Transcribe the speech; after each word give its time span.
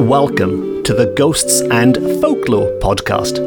Welcome 0.00 0.82
to 0.84 0.94
the 0.94 1.12
Ghosts 1.14 1.60
and 1.60 1.94
Folklore 2.22 2.70
podcast. 2.80 3.38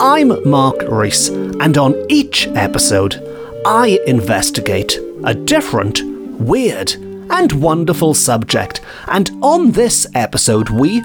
I'm 0.00 0.48
Mark 0.48 0.80
Rees, 0.88 1.28
and 1.28 1.76
on 1.76 2.06
each 2.08 2.48
episode, 2.54 3.22
I 3.66 4.00
investigate 4.06 4.98
a 5.22 5.34
different, 5.34 6.00
weird, 6.40 6.92
and 7.30 7.52
wonderful 7.52 8.14
subject. 8.14 8.80
And 9.08 9.30
on 9.42 9.72
this 9.72 10.06
episode, 10.14 10.70
we 10.70 11.02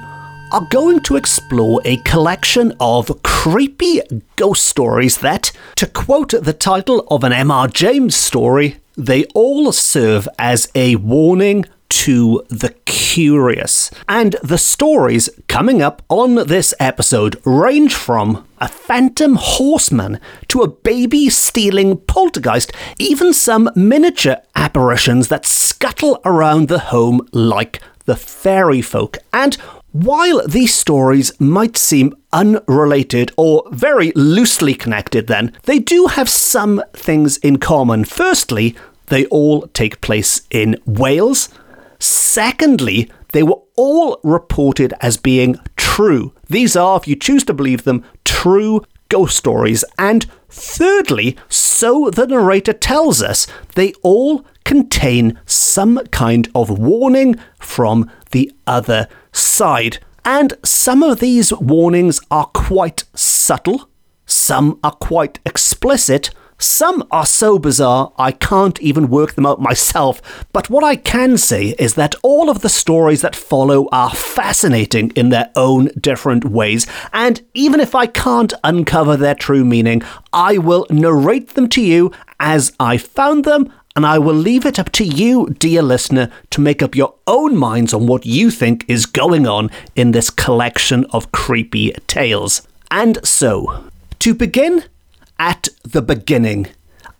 are 0.53 0.65
going 0.69 1.01
to 1.01 1.17
explore 1.17 1.81
a 1.83 1.97
collection 1.97 2.73
of 2.79 3.21
creepy 3.23 3.99
ghost 4.37 4.63
stories 4.63 5.17
that, 5.17 5.51
to 5.75 5.87
quote 5.87 6.29
the 6.29 6.53
title 6.53 7.05
of 7.11 7.25
an 7.25 7.33
M.R. 7.33 7.67
James 7.67 8.15
story, 8.15 8.77
they 8.95 9.25
all 9.35 9.73
serve 9.73 10.29
as 10.39 10.71
a 10.73 10.95
warning 10.95 11.65
to 11.89 12.43
the 12.49 12.75
curious. 12.85 13.91
And 14.07 14.35
the 14.43 14.57
stories 14.57 15.29
coming 15.47 15.81
up 15.81 16.01
on 16.09 16.35
this 16.47 16.73
episode 16.79 17.41
range 17.45 17.93
from 17.93 18.47
a 18.59 18.67
phantom 18.67 19.35
horseman 19.35 20.19
to 20.47 20.61
a 20.61 20.67
baby 20.67 21.29
stealing 21.29 21.97
poltergeist, 21.97 22.71
even 22.99 23.33
some 23.33 23.69
miniature 23.75 24.37
apparitions 24.55 25.27
that 25.27 25.45
scuttle 25.45 26.19
around 26.25 26.67
the 26.67 26.79
home 26.79 27.27
like 27.31 27.81
the 28.05 28.15
fairy 28.15 28.81
folk. 28.81 29.17
And 29.33 29.55
while 29.91 30.45
these 30.47 30.75
stories 30.75 31.39
might 31.39 31.77
seem 31.77 32.15
unrelated 32.31 33.31
or 33.37 33.63
very 33.71 34.11
loosely 34.15 34.73
connected, 34.73 35.27
then, 35.27 35.53
they 35.63 35.79
do 35.79 36.07
have 36.07 36.29
some 36.29 36.83
things 36.93 37.37
in 37.37 37.57
common. 37.57 38.05
Firstly, 38.05 38.75
they 39.07 39.25
all 39.27 39.67
take 39.67 40.01
place 40.01 40.41
in 40.51 40.77
Wales. 40.85 41.49
Secondly, 41.99 43.11
they 43.33 43.43
were 43.43 43.59
all 43.75 44.19
reported 44.23 44.93
as 45.01 45.17
being 45.17 45.57
true. 45.75 46.33
These 46.47 46.75
are, 46.75 46.97
if 46.97 47.07
you 47.07 47.15
choose 47.15 47.43
to 47.45 47.53
believe 47.53 47.83
them, 47.83 48.03
true 48.23 48.83
ghost 49.09 49.37
stories. 49.37 49.83
And 49.97 50.25
thirdly, 50.49 51.37
so 51.49 52.09
the 52.09 52.27
narrator 52.27 52.73
tells 52.73 53.21
us, 53.21 53.47
they 53.75 53.93
all 54.03 54.45
contain 54.63 55.39
some 55.45 55.99
kind 56.11 56.49
of 56.53 56.69
warning 56.69 57.35
from 57.59 58.11
the 58.31 58.51
other 58.65 59.07
side. 59.31 59.99
And 60.25 60.53
some 60.63 61.03
of 61.03 61.19
these 61.19 61.53
warnings 61.53 62.19
are 62.29 62.47
quite 62.47 63.05
subtle, 63.13 63.89
some 64.25 64.77
are 64.83 64.91
quite 64.91 65.39
explicit, 65.45 66.31
some 66.59 67.07
are 67.11 67.25
so 67.25 67.59
bizarre 67.59 68.11
I 68.17 68.31
can't 68.31 68.81
even 68.81 69.09
work 69.09 69.33
them 69.33 69.45
out 69.45 69.61
myself, 69.61 70.21
but 70.53 70.69
what 70.69 70.83
I 70.83 70.95
can 70.95 71.37
say 71.37 71.75
is 71.77 71.93
that 71.93 72.15
all 72.23 72.49
of 72.49 72.61
the 72.61 72.69
stories 72.69 73.21
that 73.21 73.35
follow 73.35 73.87
are 73.91 74.09
fascinating 74.09 75.11
in 75.11 75.29
their 75.29 75.51
own 75.55 75.89
different 75.99 76.45
ways, 76.45 76.87
and 77.13 77.41
even 77.53 77.79
if 77.79 77.93
I 77.93 78.07
can't 78.07 78.53
uncover 78.63 79.15
their 79.15 79.35
true 79.35 79.63
meaning, 79.63 80.01
I 80.33 80.57
will 80.57 80.87
narrate 80.89 81.49
them 81.49 81.69
to 81.69 81.81
you 81.81 82.11
as 82.39 82.73
I 82.79 82.97
found 82.97 83.45
them, 83.45 83.71
and 83.95 84.05
I 84.05 84.19
will 84.19 84.35
leave 84.35 84.65
it 84.65 84.77
up 84.77 84.91
to 84.93 85.03
you, 85.03 85.55
dear 85.57 85.81
listener, 85.81 86.31
to 86.51 86.61
make 86.61 86.83
up 86.83 86.95
your 86.95 87.15
own 87.25 87.55
minds 87.55 87.93
on 87.93 88.05
what 88.05 88.25
you 88.25 88.51
think 88.51 88.85
is 88.87 89.05
going 89.05 89.47
on 89.47 89.71
in 89.95 90.11
this 90.11 90.29
collection 90.29 91.05
of 91.11 91.31
creepy 91.31 91.91
tales. 92.05 92.67
And 92.91 93.25
so, 93.25 93.85
to 94.19 94.35
begin, 94.35 94.83
at 95.39 95.69
the 95.83 96.01
beginning. 96.01 96.67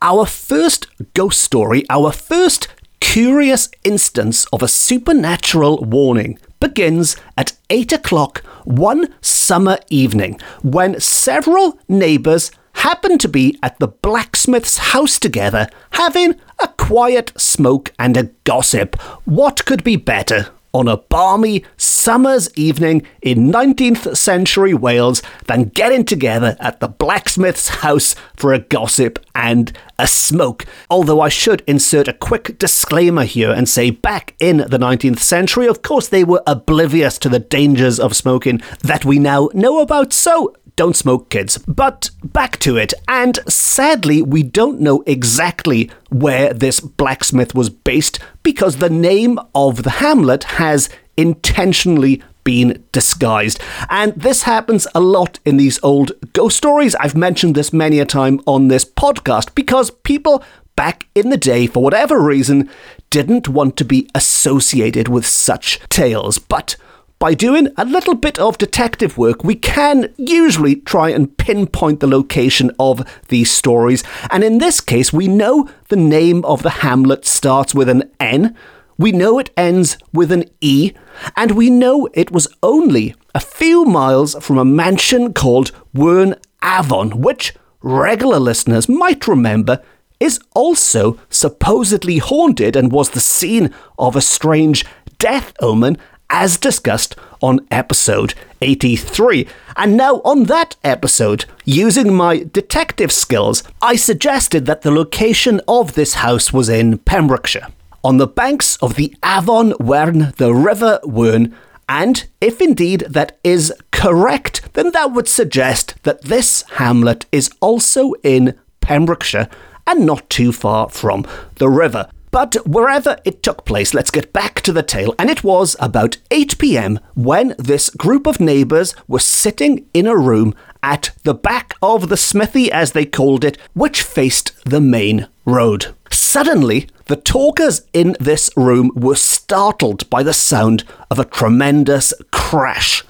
Our 0.01 0.25
first 0.25 0.87
ghost 1.13 1.41
story, 1.41 1.85
our 1.89 2.11
first 2.11 2.67
curious 2.99 3.69
instance 3.83 4.45
of 4.53 4.61
a 4.61 4.67
supernatural 4.67 5.83
warning, 5.83 6.39
begins 6.59 7.15
at 7.37 7.53
8 7.69 7.93
o'clock 7.93 8.39
one 8.65 9.13
summer 9.21 9.77
evening 9.89 10.39
when 10.61 10.99
several 10.99 11.79
neighbours 11.87 12.51
happen 12.73 13.17
to 13.17 13.27
be 13.27 13.57
at 13.63 13.79
the 13.79 13.87
blacksmith's 13.87 14.77
house 14.77 15.17
together 15.17 15.67
having 15.91 16.35
a 16.59 16.67
quiet 16.77 17.31
smoke 17.35 17.91
and 17.97 18.17
a 18.17 18.29
gossip. 18.43 18.95
What 19.25 19.65
could 19.65 19.83
be 19.83 19.95
better 19.95 20.49
on 20.77 20.87
a 20.87 20.97
balmy 20.97 21.65
summer's 21.75 22.55
evening 22.55 23.01
in 23.23 23.51
19th 23.51 24.15
century 24.15 24.75
Wales 24.75 25.23
than 25.47 25.69
getting 25.69 26.05
together 26.05 26.55
at 26.59 26.79
the 26.79 26.87
blacksmith's 26.87 27.67
house 27.67 28.13
for 28.35 28.53
a 28.53 28.59
gossip 28.59 29.17
and 29.33 29.75
a 29.97 30.05
smoke. 30.05 30.65
Although 30.87 31.19
I 31.19 31.29
should 31.29 31.63
insert 31.65 32.07
a 32.07 32.13
quick 32.13 32.59
disclaimer 32.59 33.23
here 33.23 33.51
and 33.51 33.67
say 33.67 33.89
back 33.89 34.35
in 34.39 34.57
the 34.57 34.77
19th 34.77 35.19
century, 35.19 35.65
of 35.65 35.81
course, 35.81 36.07
they 36.07 36.23
were 36.23 36.43
oblivious 36.45 37.17
to 37.19 37.29
the 37.29 37.39
dangers 37.39 37.99
of 37.99 38.15
smoking 38.15 38.61
that 38.83 39.03
we 39.03 39.17
now 39.17 39.49
know 39.55 39.79
about, 39.81 40.13
so 40.13 40.53
don't 40.77 40.95
smoke, 40.95 41.29
kids. 41.29 41.57
But 41.57 42.11
back 42.23 42.57
to 42.59 42.77
it, 42.77 42.93
and 43.09 43.39
sadly, 43.49 44.21
we 44.21 44.43
don't 44.43 44.79
know 44.79 45.03
exactly 45.05 45.91
where 46.09 46.53
this 46.53 46.79
blacksmith 46.79 47.53
was 47.53 47.69
based 47.69 48.19
because 48.43 48.77
the 48.77 48.89
name 48.89 49.39
of 49.53 49.83
the 49.83 49.89
hamlet 49.89 50.45
has 50.45 50.89
intentionally 51.17 52.23
been 52.45 52.81
disguised. 52.93 53.59
And 53.89 54.13
this 54.13 54.43
happens 54.43 54.87
a 54.95 55.01
lot 55.01 55.39
in 55.43 55.57
these 55.57 55.83
old 55.83 56.13
ghost 56.31 56.55
stories. 56.55 56.95
I've 56.95 57.17
mentioned 57.17 57.55
this 57.55 57.73
many 57.73 57.99
a 57.99 58.05
time 58.05 58.39
on 58.45 58.69
this 58.69 58.85
podcast 58.85 59.53
because 59.53 59.89
people 59.89 60.43
back 60.77 61.07
in 61.15 61.29
the 61.29 61.37
day, 61.37 61.67
for 61.67 61.83
whatever 61.83 62.21
reason, 62.21 62.69
didn't 63.09 63.49
want 63.49 63.75
to 63.77 63.83
be 63.83 64.09
associated 64.15 65.09
with 65.09 65.25
such 65.25 65.79
tales. 65.89 66.39
But 66.39 66.77
by 67.19 67.33
doing 67.33 67.67
a 67.77 67.85
little 67.85 68.13
bit 68.13 68.37
of 68.37 68.57
detective 68.57 69.17
work, 69.17 69.43
we 69.43 69.55
can 69.55 70.13
usually 70.17 70.75
try 70.75 71.09
and 71.09 71.35
pinpoint 71.37 71.99
the 71.99 72.07
location 72.07 72.71
of 72.79 73.07
these 73.29 73.49
stories. 73.49 74.03
And 74.29 74.43
in 74.43 74.59
this 74.59 74.81
case, 74.81 75.11
we 75.11 75.27
know 75.27 75.69
the 75.89 75.95
name 75.95 76.45
of 76.45 76.61
the 76.61 76.69
hamlet 76.69 77.25
starts 77.25 77.73
with 77.73 77.89
an 77.89 78.11
N, 78.19 78.55
we 78.99 79.11
know 79.11 79.37
it 79.37 79.51
ends 79.55 79.97
with 80.11 80.31
an 80.31 80.45
E, 80.59 80.93
and 81.35 81.51
we 81.51 81.69
know 81.69 82.07
it 82.13 82.31
was 82.31 82.47
only 82.63 83.13
a 83.35 83.39
few 83.39 83.85
miles 83.85 84.35
from 84.43 84.57
a 84.57 84.65
mansion 84.65 85.33
called 85.33 85.71
Wern 85.93 86.35
Avon, 86.63 87.21
which 87.21 87.53
regular 87.81 88.39
listeners 88.39 88.89
might 88.89 89.27
remember 89.27 89.83
is 90.19 90.39
also 90.55 91.19
supposedly 91.29 92.17
haunted 92.17 92.75
and 92.75 92.91
was 92.91 93.11
the 93.11 93.19
scene 93.19 93.71
of 93.99 94.15
a 94.15 94.21
strange 94.21 94.83
death 95.19 95.53
omen 95.61 95.97
as 96.29 96.57
discussed 96.57 97.15
on 97.41 97.65
episode 97.71 98.33
83. 98.61 99.47
And 99.75 99.95
now, 99.95 100.15
on 100.25 100.45
that 100.45 100.75
episode, 100.83 101.45
using 101.65 102.13
my 102.13 102.45
detective 102.51 103.11
skills, 103.11 103.63
I 103.81 103.95
suggested 103.95 104.65
that 104.65 104.81
the 104.81 104.91
location 104.91 105.61
of 105.67 105.93
this 105.93 106.15
house 106.15 106.51
was 106.51 106.69
in 106.69 106.97
Pembrokeshire, 106.99 107.67
on 108.03 108.17
the 108.17 108.27
banks 108.27 108.77
of 108.77 108.95
the 108.95 109.15
Avon 109.23 109.71
Wern, 109.73 110.35
the 110.35 110.53
River 110.53 110.99
Wern. 111.03 111.53
And 111.89 112.25
if 112.41 112.59
indeed 112.59 113.05
that 113.09 113.37
is 113.43 113.73
correct, 113.91 114.73
then 114.73 114.91
that 114.91 115.13
would 115.13 115.27
suggest 115.27 115.95
that 116.03 116.23
this 116.23 116.63
hamlet 116.73 117.25
is 117.31 117.49
also 117.61 118.13
in 118.23 118.57
Pembrokeshire 118.81 119.47
and 119.85 120.05
not 120.05 120.29
too 120.29 120.51
far 120.51 120.89
from 120.89 121.25
the 121.55 121.69
river. 121.69 122.09
But 122.37 122.53
wherever 122.67 123.17
it 123.25 123.41
took 123.41 123.65
place, 123.65 123.95
let's 123.95 124.11
get 124.11 124.31
back 124.31 124.61
to 124.61 124.71
the 124.71 124.83
tale. 124.83 125.15
And 125.17 125.27
it 125.27 125.43
was 125.43 125.75
about 125.79 126.17
8 126.29 126.59
pm 126.59 126.99
when 127.15 127.55
this 127.57 127.89
group 127.89 128.27
of 128.27 128.39
neighbours 128.39 128.93
were 129.07 129.17
sitting 129.17 129.87
in 129.91 130.05
a 130.05 130.15
room 130.15 130.53
at 130.83 131.09
the 131.23 131.33
back 131.33 131.73
of 131.81 132.09
the 132.09 132.15
smithy, 132.15 132.71
as 132.71 132.91
they 132.91 133.05
called 133.05 133.43
it, 133.43 133.57
which 133.73 134.03
faced 134.03 134.53
the 134.65 134.79
main 134.79 135.27
road. 135.45 135.95
Suddenly, 136.11 136.87
the 137.05 137.15
talkers 137.15 137.81
in 137.91 138.15
this 138.19 138.51
room 138.55 138.91
were 138.93 139.15
startled 139.15 140.07
by 140.11 140.21
the 140.21 140.31
sound 140.31 140.83
of 141.09 141.17
a 141.17 141.25
tremendous 141.25 142.13
crash. 142.29 143.03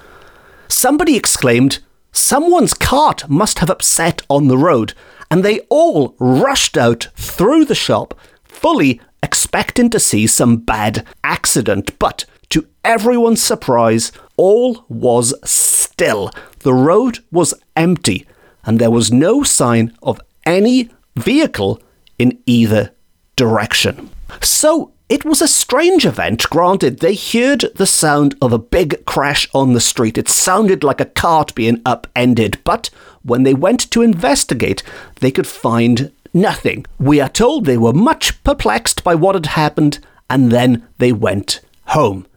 Somebody 0.69 1.17
exclaimed, 1.17 1.79
Someone's 2.13 2.73
cart 2.73 3.29
must 3.29 3.59
have 3.59 3.69
upset 3.69 4.21
on 4.29 4.47
the 4.47 4.57
road, 4.57 4.93
and 5.29 5.43
they 5.43 5.59
all 5.67 6.15
rushed 6.17 6.77
out 6.77 7.09
through 7.17 7.65
the 7.65 7.75
shop, 7.75 8.17
fully 8.45 9.01
expecting 9.23 9.89
to 9.89 9.99
see 9.99 10.27
some 10.27 10.57
bad 10.57 11.05
accident, 11.23 11.97
but 11.99 12.25
to 12.49 12.67
everyone's 12.83 13.41
surprise, 13.41 14.11
all 14.37 14.85
was 14.87 15.33
still. 15.43 16.31
The 16.59 16.73
road 16.73 17.19
was 17.31 17.53
empty, 17.75 18.25
and 18.63 18.79
there 18.79 18.91
was 18.91 19.11
no 19.11 19.43
sign 19.43 19.93
of 20.01 20.21
any 20.45 20.89
vehicle 21.15 21.81
in 22.17 22.39
either 22.45 22.91
direction. 23.35 24.09
So 24.41 24.91
it 25.09 25.23
was 25.23 25.41
a 25.41 25.47
strange 25.47 26.05
event, 26.05 26.49
granted. 26.49 26.99
They 26.99 27.15
heard 27.15 27.65
the 27.75 27.87
sound 27.87 28.35
of 28.41 28.51
a 28.51 28.59
big 28.59 29.05
crash 29.05 29.47
on 29.53 29.73
the 29.73 29.79
street. 29.79 30.17
It 30.17 30.27
sounded 30.27 30.83
like 30.83 30.99
a 30.99 31.05
cart 31.05 31.55
being 31.55 31.81
upended, 31.85 32.59
but 32.63 32.89
when 33.23 33.43
they 33.43 33.53
went 33.53 33.89
to 33.91 34.01
investigate, 34.01 34.83
they 35.21 35.31
could 35.31 35.47
find 35.47 36.11
nothing. 36.33 36.85
We 36.99 37.19
are 37.21 37.29
told 37.29 37.65
they 37.65 37.77
were 37.77 37.93
much 37.93 38.43
perplexed 38.43 39.03
by 39.03 39.15
what 39.15 39.35
had 39.35 39.47
happened, 39.47 39.99
and 40.29 40.51
then 40.51 40.87
they 40.97 41.11
went 41.11 41.61
home. 41.87 42.27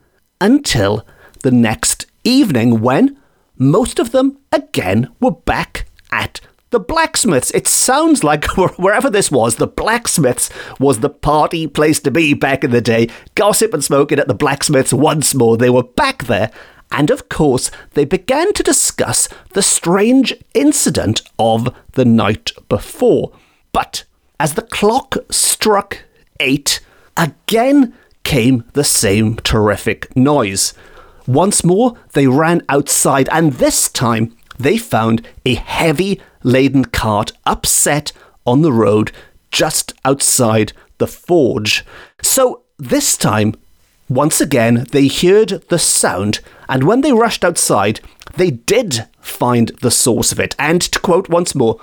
Until 0.40 1.06
the 1.42 1.50
next 1.50 2.06
evening 2.24 2.80
when 2.80 3.18
most 3.56 3.98
of 3.98 4.12
them 4.12 4.38
again 4.52 5.08
were 5.20 5.32
back 5.32 5.86
at 6.10 6.40
the 6.70 6.80
blacksmiths. 6.80 7.50
It 7.50 7.66
sounds 7.66 8.24
like 8.24 8.44
wherever 8.78 9.10
this 9.10 9.30
was, 9.30 9.56
the 9.56 9.66
blacksmiths 9.66 10.50
was 10.78 11.00
the 11.00 11.10
party 11.10 11.66
place 11.66 12.00
to 12.00 12.10
be 12.10 12.32
back 12.32 12.64
in 12.64 12.70
the 12.70 12.80
day. 12.80 13.08
Gossip 13.34 13.74
and 13.74 13.84
smoking 13.84 14.18
at 14.18 14.28
the 14.28 14.34
blacksmiths 14.34 14.92
once 14.92 15.34
more. 15.34 15.56
They 15.56 15.70
were 15.70 15.82
back 15.82 16.24
there. 16.24 16.50
And 16.92 17.10
of 17.10 17.28
course, 17.28 17.70
they 17.92 18.04
began 18.04 18.52
to 18.54 18.62
discuss 18.62 19.28
the 19.52 19.62
strange 19.62 20.34
incident 20.54 21.22
of 21.38 21.74
the 21.92 22.04
night 22.04 22.52
before. 22.68 23.32
But 23.72 24.04
as 24.38 24.54
the 24.54 24.62
clock 24.62 25.16
struck 25.30 26.04
eight, 26.38 26.80
again 27.16 27.94
came 28.24 28.64
the 28.72 28.84
same 28.84 29.36
terrific 29.36 30.14
noise. 30.16 30.74
Once 31.26 31.62
more, 31.64 31.94
they 32.12 32.26
ran 32.26 32.62
outside, 32.68 33.28
and 33.30 33.54
this 33.54 33.88
time 33.88 34.36
they 34.58 34.76
found 34.76 35.26
a 35.44 35.54
heavy 35.54 36.20
laden 36.42 36.84
cart 36.84 37.32
upset 37.46 38.12
on 38.46 38.62
the 38.62 38.72
road 38.72 39.12
just 39.50 39.92
outside 40.04 40.72
the 40.98 41.06
forge. 41.06 41.84
So 42.22 42.62
this 42.78 43.16
time, 43.16 43.54
once 44.08 44.40
again, 44.40 44.86
they 44.90 45.08
heard 45.08 45.62
the 45.68 45.78
sound, 45.78 46.40
and 46.68 46.84
when 46.84 47.00
they 47.00 47.12
rushed 47.12 47.44
outside, 47.44 48.00
they 48.36 48.50
did 48.50 49.06
find 49.20 49.68
the 49.82 49.90
source 49.90 50.32
of 50.32 50.40
it. 50.40 50.54
And 50.58 50.80
to 50.82 50.98
quote 51.00 51.28
once 51.28 51.54
more, 51.54 51.80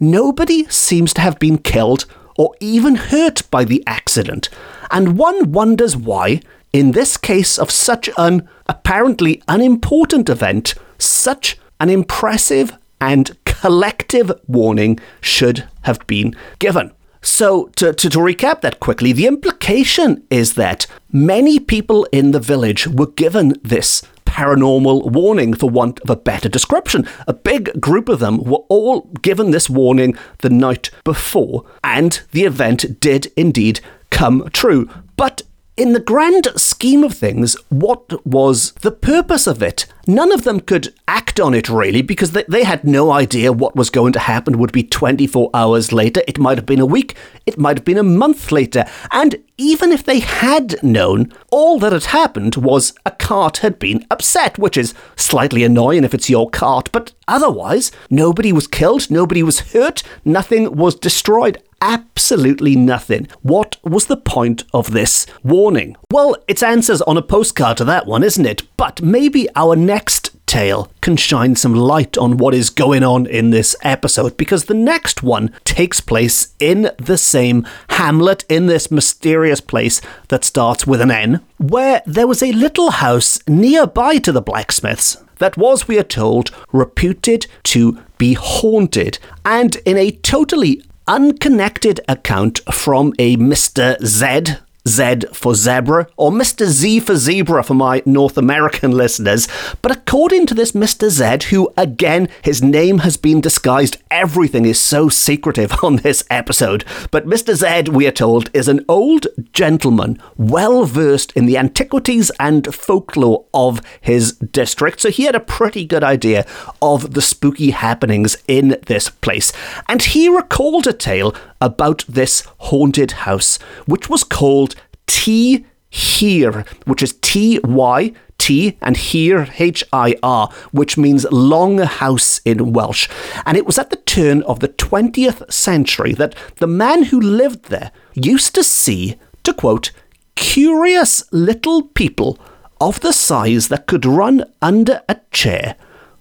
nobody 0.00 0.64
seems 0.68 1.12
to 1.14 1.20
have 1.20 1.38
been 1.38 1.58
killed 1.58 2.06
or 2.36 2.54
even 2.60 2.96
hurt 2.96 3.42
by 3.50 3.64
the 3.64 3.82
accident. 3.86 4.48
And 4.90 5.18
one 5.18 5.52
wonders 5.52 5.96
why, 5.96 6.40
in 6.72 6.92
this 6.92 7.16
case 7.16 7.58
of 7.58 7.70
such 7.70 8.10
an 8.16 8.48
apparently 8.68 9.42
unimportant 9.48 10.28
event, 10.28 10.74
such 10.98 11.58
an 11.80 11.90
impressive 11.90 12.76
and 13.00 13.36
collective 13.44 14.32
warning 14.46 14.98
should 15.20 15.68
have 15.82 16.06
been 16.06 16.34
given. 16.58 16.92
So, 17.22 17.68
to, 17.76 17.92
to, 17.92 18.08
to, 18.10 18.18
recap 18.18 18.60
that 18.60 18.78
quickly, 18.78 19.12
the 19.12 19.26
implication 19.26 20.22
is 20.30 20.54
that 20.54 20.86
many 21.10 21.58
people 21.58 22.04
in 22.12 22.30
the 22.30 22.38
village 22.38 22.86
were 22.86 23.08
given 23.08 23.54
this 23.64 24.02
paranormal 24.36 25.10
warning, 25.12 25.54
for 25.54 25.70
want 25.70 25.98
of 26.00 26.10
a 26.10 26.16
better 26.16 26.46
description. 26.46 27.08
A 27.26 27.32
big 27.32 27.80
group 27.80 28.10
of 28.10 28.18
them 28.18 28.44
were 28.44 28.64
all 28.68 29.00
given 29.22 29.50
this 29.50 29.70
warning 29.70 30.14
the 30.40 30.50
night 30.50 30.90
before, 31.04 31.64
and 31.82 32.20
the 32.32 32.44
event 32.44 33.00
did 33.00 33.32
indeed 33.34 33.80
come 34.10 34.50
true. 34.52 34.90
But 35.16 35.40
in 35.76 35.92
the 35.92 36.00
grand 36.00 36.48
scheme 36.56 37.04
of 37.04 37.12
things, 37.12 37.54
what 37.68 38.26
was 38.26 38.72
the 38.80 38.90
purpose 38.90 39.46
of 39.46 39.62
it? 39.62 39.86
None 40.06 40.32
of 40.32 40.44
them 40.44 40.60
could 40.60 40.94
act 41.06 41.38
on 41.38 41.52
it 41.52 41.68
really 41.68 42.00
because 42.00 42.30
they, 42.30 42.44
they 42.48 42.64
had 42.64 42.84
no 42.84 43.10
idea 43.10 43.52
what 43.52 43.76
was 43.76 43.90
going 43.90 44.14
to 44.14 44.18
happen 44.20 44.56
would 44.56 44.72
be 44.72 44.82
24 44.82 45.50
hours 45.52 45.92
later. 45.92 46.22
It 46.26 46.38
might 46.38 46.56
have 46.56 46.64
been 46.64 46.80
a 46.80 46.86
week, 46.86 47.14
it 47.44 47.58
might 47.58 47.76
have 47.76 47.84
been 47.84 47.98
a 47.98 48.02
month 48.02 48.50
later. 48.50 48.86
And 49.10 49.36
even 49.58 49.92
if 49.92 50.02
they 50.04 50.20
had 50.20 50.82
known, 50.82 51.30
all 51.50 51.78
that 51.80 51.92
had 51.92 52.04
happened 52.04 52.56
was 52.56 52.94
a 53.04 53.10
cart 53.10 53.58
had 53.58 53.78
been 53.78 54.06
upset, 54.10 54.58
which 54.58 54.78
is 54.78 54.94
slightly 55.16 55.62
annoying 55.62 56.04
if 56.04 56.14
it's 56.14 56.30
your 56.30 56.48
cart, 56.48 56.88
but 56.90 57.12
otherwise, 57.28 57.92
nobody 58.08 58.52
was 58.52 58.66
killed, 58.66 59.10
nobody 59.10 59.42
was 59.42 59.72
hurt, 59.72 60.02
nothing 60.24 60.74
was 60.74 60.94
destroyed 60.94 61.60
absolutely 61.80 62.76
nothing. 62.76 63.28
What 63.42 63.76
was 63.82 64.06
the 64.06 64.16
point 64.16 64.64
of 64.72 64.92
this 64.92 65.26
warning? 65.42 65.96
Well, 66.10 66.36
it's 66.48 66.62
answers 66.62 67.02
on 67.02 67.16
a 67.16 67.22
postcard 67.22 67.76
to 67.78 67.84
that 67.84 68.06
one, 68.06 68.22
isn't 68.22 68.46
it? 68.46 68.62
But 68.76 69.02
maybe 69.02 69.48
our 69.54 69.76
next 69.76 70.30
tale 70.46 70.90
can 71.00 71.16
shine 71.16 71.56
some 71.56 71.74
light 71.74 72.16
on 72.16 72.36
what 72.36 72.54
is 72.54 72.70
going 72.70 73.02
on 73.02 73.26
in 73.26 73.50
this 73.50 73.74
episode 73.82 74.36
because 74.36 74.64
the 74.64 74.74
next 74.74 75.22
one 75.22 75.52
takes 75.64 76.00
place 76.00 76.54
in 76.58 76.90
the 76.98 77.18
same 77.18 77.66
hamlet, 77.90 78.44
in 78.48 78.66
this 78.66 78.90
mysterious 78.90 79.60
place 79.60 80.00
that 80.28 80.44
starts 80.44 80.86
with 80.86 81.00
an 81.00 81.10
N, 81.10 81.40
where 81.58 82.02
there 82.06 82.26
was 82.26 82.42
a 82.42 82.52
little 82.52 82.92
house 82.92 83.40
nearby 83.48 84.18
to 84.18 84.32
the 84.32 84.40
blacksmiths 84.40 85.16
that 85.38 85.56
was, 85.56 85.86
we 85.86 85.98
are 85.98 86.04
told, 86.04 86.50
reputed 86.72 87.46
to 87.64 88.00
be 88.18 88.34
haunted. 88.34 89.18
And 89.44 89.76
in 89.84 89.96
a 89.96 90.10
totally 90.10 90.82
unconnected 91.08 92.00
account 92.08 92.60
from 92.72 93.12
a 93.18 93.36
Mr. 93.36 93.96
Z 94.04 94.56
Z 94.86 95.22
for 95.32 95.54
zebra, 95.54 96.06
or 96.16 96.30
Mr. 96.30 96.66
Z 96.66 97.00
for 97.00 97.16
zebra 97.16 97.62
for 97.62 97.74
my 97.74 98.02
North 98.06 98.38
American 98.38 98.92
listeners. 98.92 99.48
But 99.82 99.92
according 99.92 100.46
to 100.46 100.54
this 100.54 100.72
Mr. 100.72 101.08
Z, 101.08 101.48
who 101.50 101.72
again, 101.76 102.28
his 102.42 102.62
name 102.62 102.98
has 102.98 103.16
been 103.16 103.40
disguised, 103.40 103.98
everything 104.10 104.64
is 104.64 104.80
so 104.80 105.08
secretive 105.08 105.72
on 105.82 105.96
this 105.96 106.24
episode. 106.30 106.84
But 107.10 107.26
Mr. 107.26 107.54
Z, 107.54 107.90
we 107.90 108.06
are 108.06 108.12
told, 108.12 108.50
is 108.52 108.68
an 108.68 108.84
old 108.88 109.26
gentleman 109.52 110.20
well 110.36 110.84
versed 110.84 111.32
in 111.32 111.46
the 111.46 111.58
antiquities 111.58 112.30
and 112.38 112.74
folklore 112.74 113.44
of 113.52 113.80
his 114.00 114.32
district. 114.32 115.00
So 115.00 115.10
he 115.10 115.24
had 115.24 115.34
a 115.34 115.40
pretty 115.40 115.84
good 115.84 116.04
idea 116.04 116.46
of 116.80 117.14
the 117.14 117.22
spooky 117.22 117.70
happenings 117.70 118.36
in 118.46 118.76
this 118.86 119.08
place. 119.08 119.52
And 119.88 120.02
he 120.02 120.28
recalled 120.28 120.86
a 120.86 120.92
tale 120.92 121.34
about 121.60 122.04
this 122.08 122.46
haunted 122.58 123.12
house, 123.12 123.58
which 123.86 124.08
was 124.08 124.24
called 124.24 124.74
Tŷ 125.06 125.64
Hir, 125.90 126.64
which 126.84 127.02
is 127.02 127.14
T 127.22 127.60
Y 127.64 128.12
T 128.38 128.76
and 128.82 128.96
here 128.96 129.48
H 129.58 129.82
I 129.92 130.14
R, 130.22 130.50
which 130.70 130.98
means 130.98 131.26
long 131.30 131.78
house 131.78 132.40
in 132.44 132.72
Welsh. 132.72 133.08
And 133.44 133.56
it 133.56 133.66
was 133.66 133.78
at 133.78 133.90
the 133.90 133.96
turn 133.96 134.42
of 134.42 134.60
the 134.60 134.68
20th 134.68 135.50
century 135.50 136.12
that 136.14 136.34
the 136.56 136.66
man 136.66 137.04
who 137.04 137.20
lived 137.20 137.66
there 137.66 137.92
used 138.14 138.54
to 138.54 138.64
see, 138.64 139.16
to 139.42 139.54
quote, 139.54 139.90
curious 140.34 141.24
little 141.32 141.82
people 141.82 142.38
of 142.80 143.00
the 143.00 143.12
size 143.12 143.68
that 143.68 143.86
could 143.86 144.04
run 144.04 144.44
under 144.60 145.02
a 145.08 145.16
chair 145.30 145.76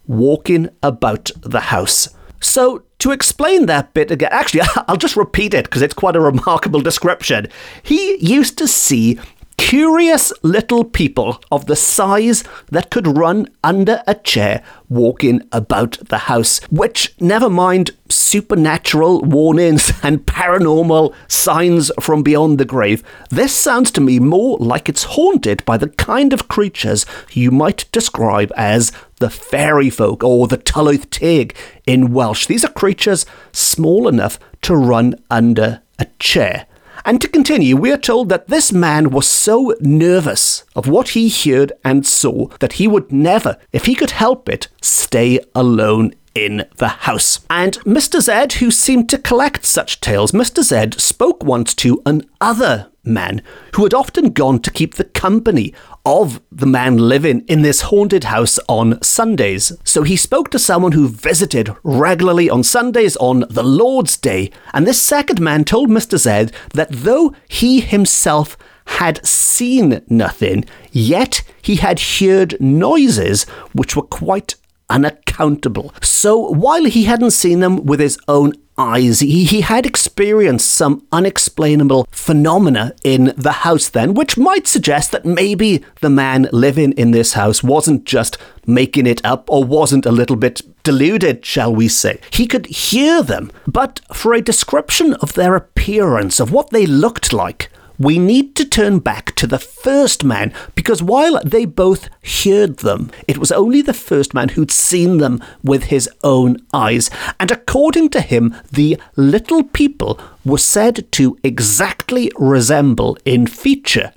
walking 0.08 0.70
about 0.82 1.32
the 1.42 1.60
house. 1.60 2.15
So, 2.46 2.84
to 3.00 3.12
explain 3.12 3.66
that 3.66 3.94
bit 3.96 4.12
again, 4.12 4.30
actually, 4.32 4.62
I'll 4.88 4.98
just 4.98 5.18
repeat 5.18 5.54
it 5.54 5.66
because 5.66 5.82
it's 5.82 5.96
quite 5.96 6.16
a 6.16 6.22
remarkable 6.22 6.80
description. 6.80 7.48
He 7.82 8.18
used 8.24 8.58
to 8.60 8.68
see 8.68 9.20
curious 9.58 10.32
little 10.44 10.84
people 10.84 11.42
of 11.52 11.66
the 11.66 11.76
size 11.76 12.44
that 12.72 12.92
could 12.92 13.18
run 13.18 13.48
under 13.64 14.04
a 14.06 14.14
chair 14.14 14.62
walking 14.90 15.42
about 15.52 15.98
the 16.10 16.20
house, 16.20 16.60
which, 16.70 17.16
never 17.20 17.50
mind 17.50 17.92
supernatural 18.10 19.22
warnings 19.22 19.92
and 20.04 20.26
paranormal 20.26 21.14
signs 21.28 21.92
from 22.00 22.22
beyond 22.22 22.60
the 22.60 22.66
grave, 22.66 23.04
this 23.32 23.56
sounds 23.56 23.90
to 23.92 24.02
me 24.02 24.20
more 24.20 24.58
like 24.60 24.88
it's 24.88 25.04
haunted 25.04 25.66
by 25.66 25.78
the 25.78 25.90
kind 25.90 26.32
of 26.32 26.48
creatures 26.48 27.06
you 27.32 27.50
might 27.50 27.90
describe 27.92 28.52
as 28.56 28.92
the 29.20 29.30
fairy 29.30 29.90
folk 29.90 30.24
or 30.24 30.48
the 30.48 30.58
Tylwyth 30.58 31.10
Teg 31.10 31.56
in 31.86 32.14
Welsh. 32.14 32.46
These 32.46 32.66
are 32.66 32.72
creatures 32.72 33.26
small 33.52 34.08
enough 34.08 34.40
to 34.64 34.76
run 34.76 35.16
under 35.30 35.82
a 36.00 36.06
chair. 36.20 36.68
And 37.04 37.22
to 37.22 37.28
continue, 37.28 37.78
we 37.78 37.92
are 37.92 37.98
told 37.98 38.30
that 38.30 38.48
this 38.48 38.72
man 38.72 39.12
was 39.12 39.28
so 39.28 39.76
nervous 39.80 40.64
of 40.76 40.88
what 40.88 41.10
he 41.10 41.30
heard 41.30 41.72
and 41.84 42.06
saw 42.06 42.48
that 42.60 42.74
he 42.74 42.88
would 42.88 43.12
never, 43.12 43.58
if 43.72 43.86
he 43.86 43.96
could 43.96 44.12
help 44.12 44.50
it, 44.50 44.70
stay 44.82 45.40
alone 45.54 46.14
in 46.34 46.66
the 46.78 46.88
house. 46.88 47.40
And 47.50 47.74
Mr. 47.82 48.22
Z, 48.22 48.58
who 48.60 48.72
seemed 48.72 49.10
to 49.10 49.18
collect 49.18 49.66
such 49.66 50.02
tales, 50.02 50.32
Mr. 50.32 50.64
Z 50.64 51.00
spoke 51.00 51.44
once 51.44 51.74
to 51.76 52.02
an 52.06 52.28
other 52.42 52.92
man 53.04 53.42
who 53.76 53.84
had 53.84 53.94
often 53.94 54.32
gone 54.32 54.60
to 54.60 54.72
keep 54.72 54.96
the 54.96 55.04
company 55.04 55.74
of 56.06 56.40
the 56.52 56.66
man 56.68 56.98
living 56.98 57.44
in 57.48 57.62
this 57.62 57.82
haunted 57.82 58.26
house 58.26 58.60
on 58.70 59.02
Sundays. 59.02 59.72
So 59.84 60.04
he 60.04 60.16
spoke 60.16 60.52
to 60.52 60.60
someone 60.60 60.92
who 60.92 61.08
visited 61.08 61.76
regularly 61.84 62.50
on 62.50 62.64
Sundays 62.64 63.16
on 63.18 63.46
the 63.50 63.64
Lord's 63.64 64.18
Day, 64.18 64.52
and 64.74 64.86
this 64.86 65.02
second 65.02 65.42
man 65.42 65.64
told 65.64 65.90
Mr. 65.90 66.18
Z 66.18 66.56
that 66.74 66.92
though 66.92 67.34
he 67.48 67.82
himself 67.82 68.58
had 68.86 69.26
seen 69.26 70.02
nothing, 70.08 70.66
yet 70.92 71.42
he 71.62 71.78
had 71.78 72.00
heard 72.00 72.56
noises 72.62 73.46
which 73.74 73.96
were 73.96 74.04
quite 74.04 74.56
unaccountable. 74.90 75.94
So 76.02 76.50
while 76.52 76.86
he 76.86 77.04
hadn't 77.04 77.32
seen 77.32 77.60
them 77.60 77.86
with 77.86 78.00
his 78.00 78.18
own 78.28 78.54
eyes. 78.78 79.20
He, 79.20 79.46
he 79.46 79.62
had 79.62 79.86
experienced 79.86 80.70
some 80.70 81.06
unexplainable 81.12 82.08
phenomena 82.12 82.94
in 83.04 83.34
the 83.38 83.52
house 83.52 83.90
then, 83.90 84.14
which 84.14 84.38
might 84.38 84.68
suggest 84.68 85.12
that 85.12 85.26
maybe 85.26 85.84
the 86.02 86.10
man 86.10 86.48
living 86.52 86.92
in 86.94 87.12
this 87.12 87.34
house 87.34 87.64
wasn't 87.64 88.06
just 88.06 88.38
making 88.66 89.08
it 89.08 89.24
up 89.24 89.50
or 89.50 89.64
wasn't 89.64 90.06
a 90.06 90.12
little 90.12 90.36
bit 90.36 90.62
deluded, 90.84 91.46
shall 91.46 91.74
we 91.74 91.88
say. 91.88 92.20
He 92.32 92.48
could 92.48 92.66
hear 92.68 93.24
them, 93.24 93.52
but 93.68 94.02
for 94.14 94.34
a 94.34 94.42
description 94.42 95.14
of 95.16 95.34
their 95.34 95.56
appearance, 95.56 96.40
of 96.40 96.52
what 96.52 96.72
they 96.72 96.86
looked 96.86 97.32
like, 97.32 97.72
we 97.98 98.20
need 98.20 98.56
to 98.56 98.66
turn 98.66 99.00
back 99.00 99.34
to 99.36 99.48
the 99.48 99.60
first 99.60 100.24
man 100.24 100.54
because 100.76 101.02
while 101.02 101.40
they 101.44 101.66
both 101.66 102.10
heard 102.44 102.78
them, 102.78 103.12
it 103.28 103.38
was 103.38 103.52
only 103.52 103.82
the 103.82 103.94
first 103.94 104.34
man 104.34 104.50
who'd 104.50 104.72
seen 104.72 105.18
them 105.18 105.42
with 105.64 105.86
his 105.86 106.10
own 106.24 106.58
eyes. 106.74 107.10
And 107.40 107.52
according 107.52 108.10
to 108.10 108.22
him, 108.22 108.56
the 108.72 109.00
little 109.16 109.64
people 109.64 110.20
were 110.44 110.58
said 110.58 111.12
to 111.14 111.38
exactly 111.44 112.32
resemble 112.38 113.18
in 113.26 113.48
feature 113.48 114.12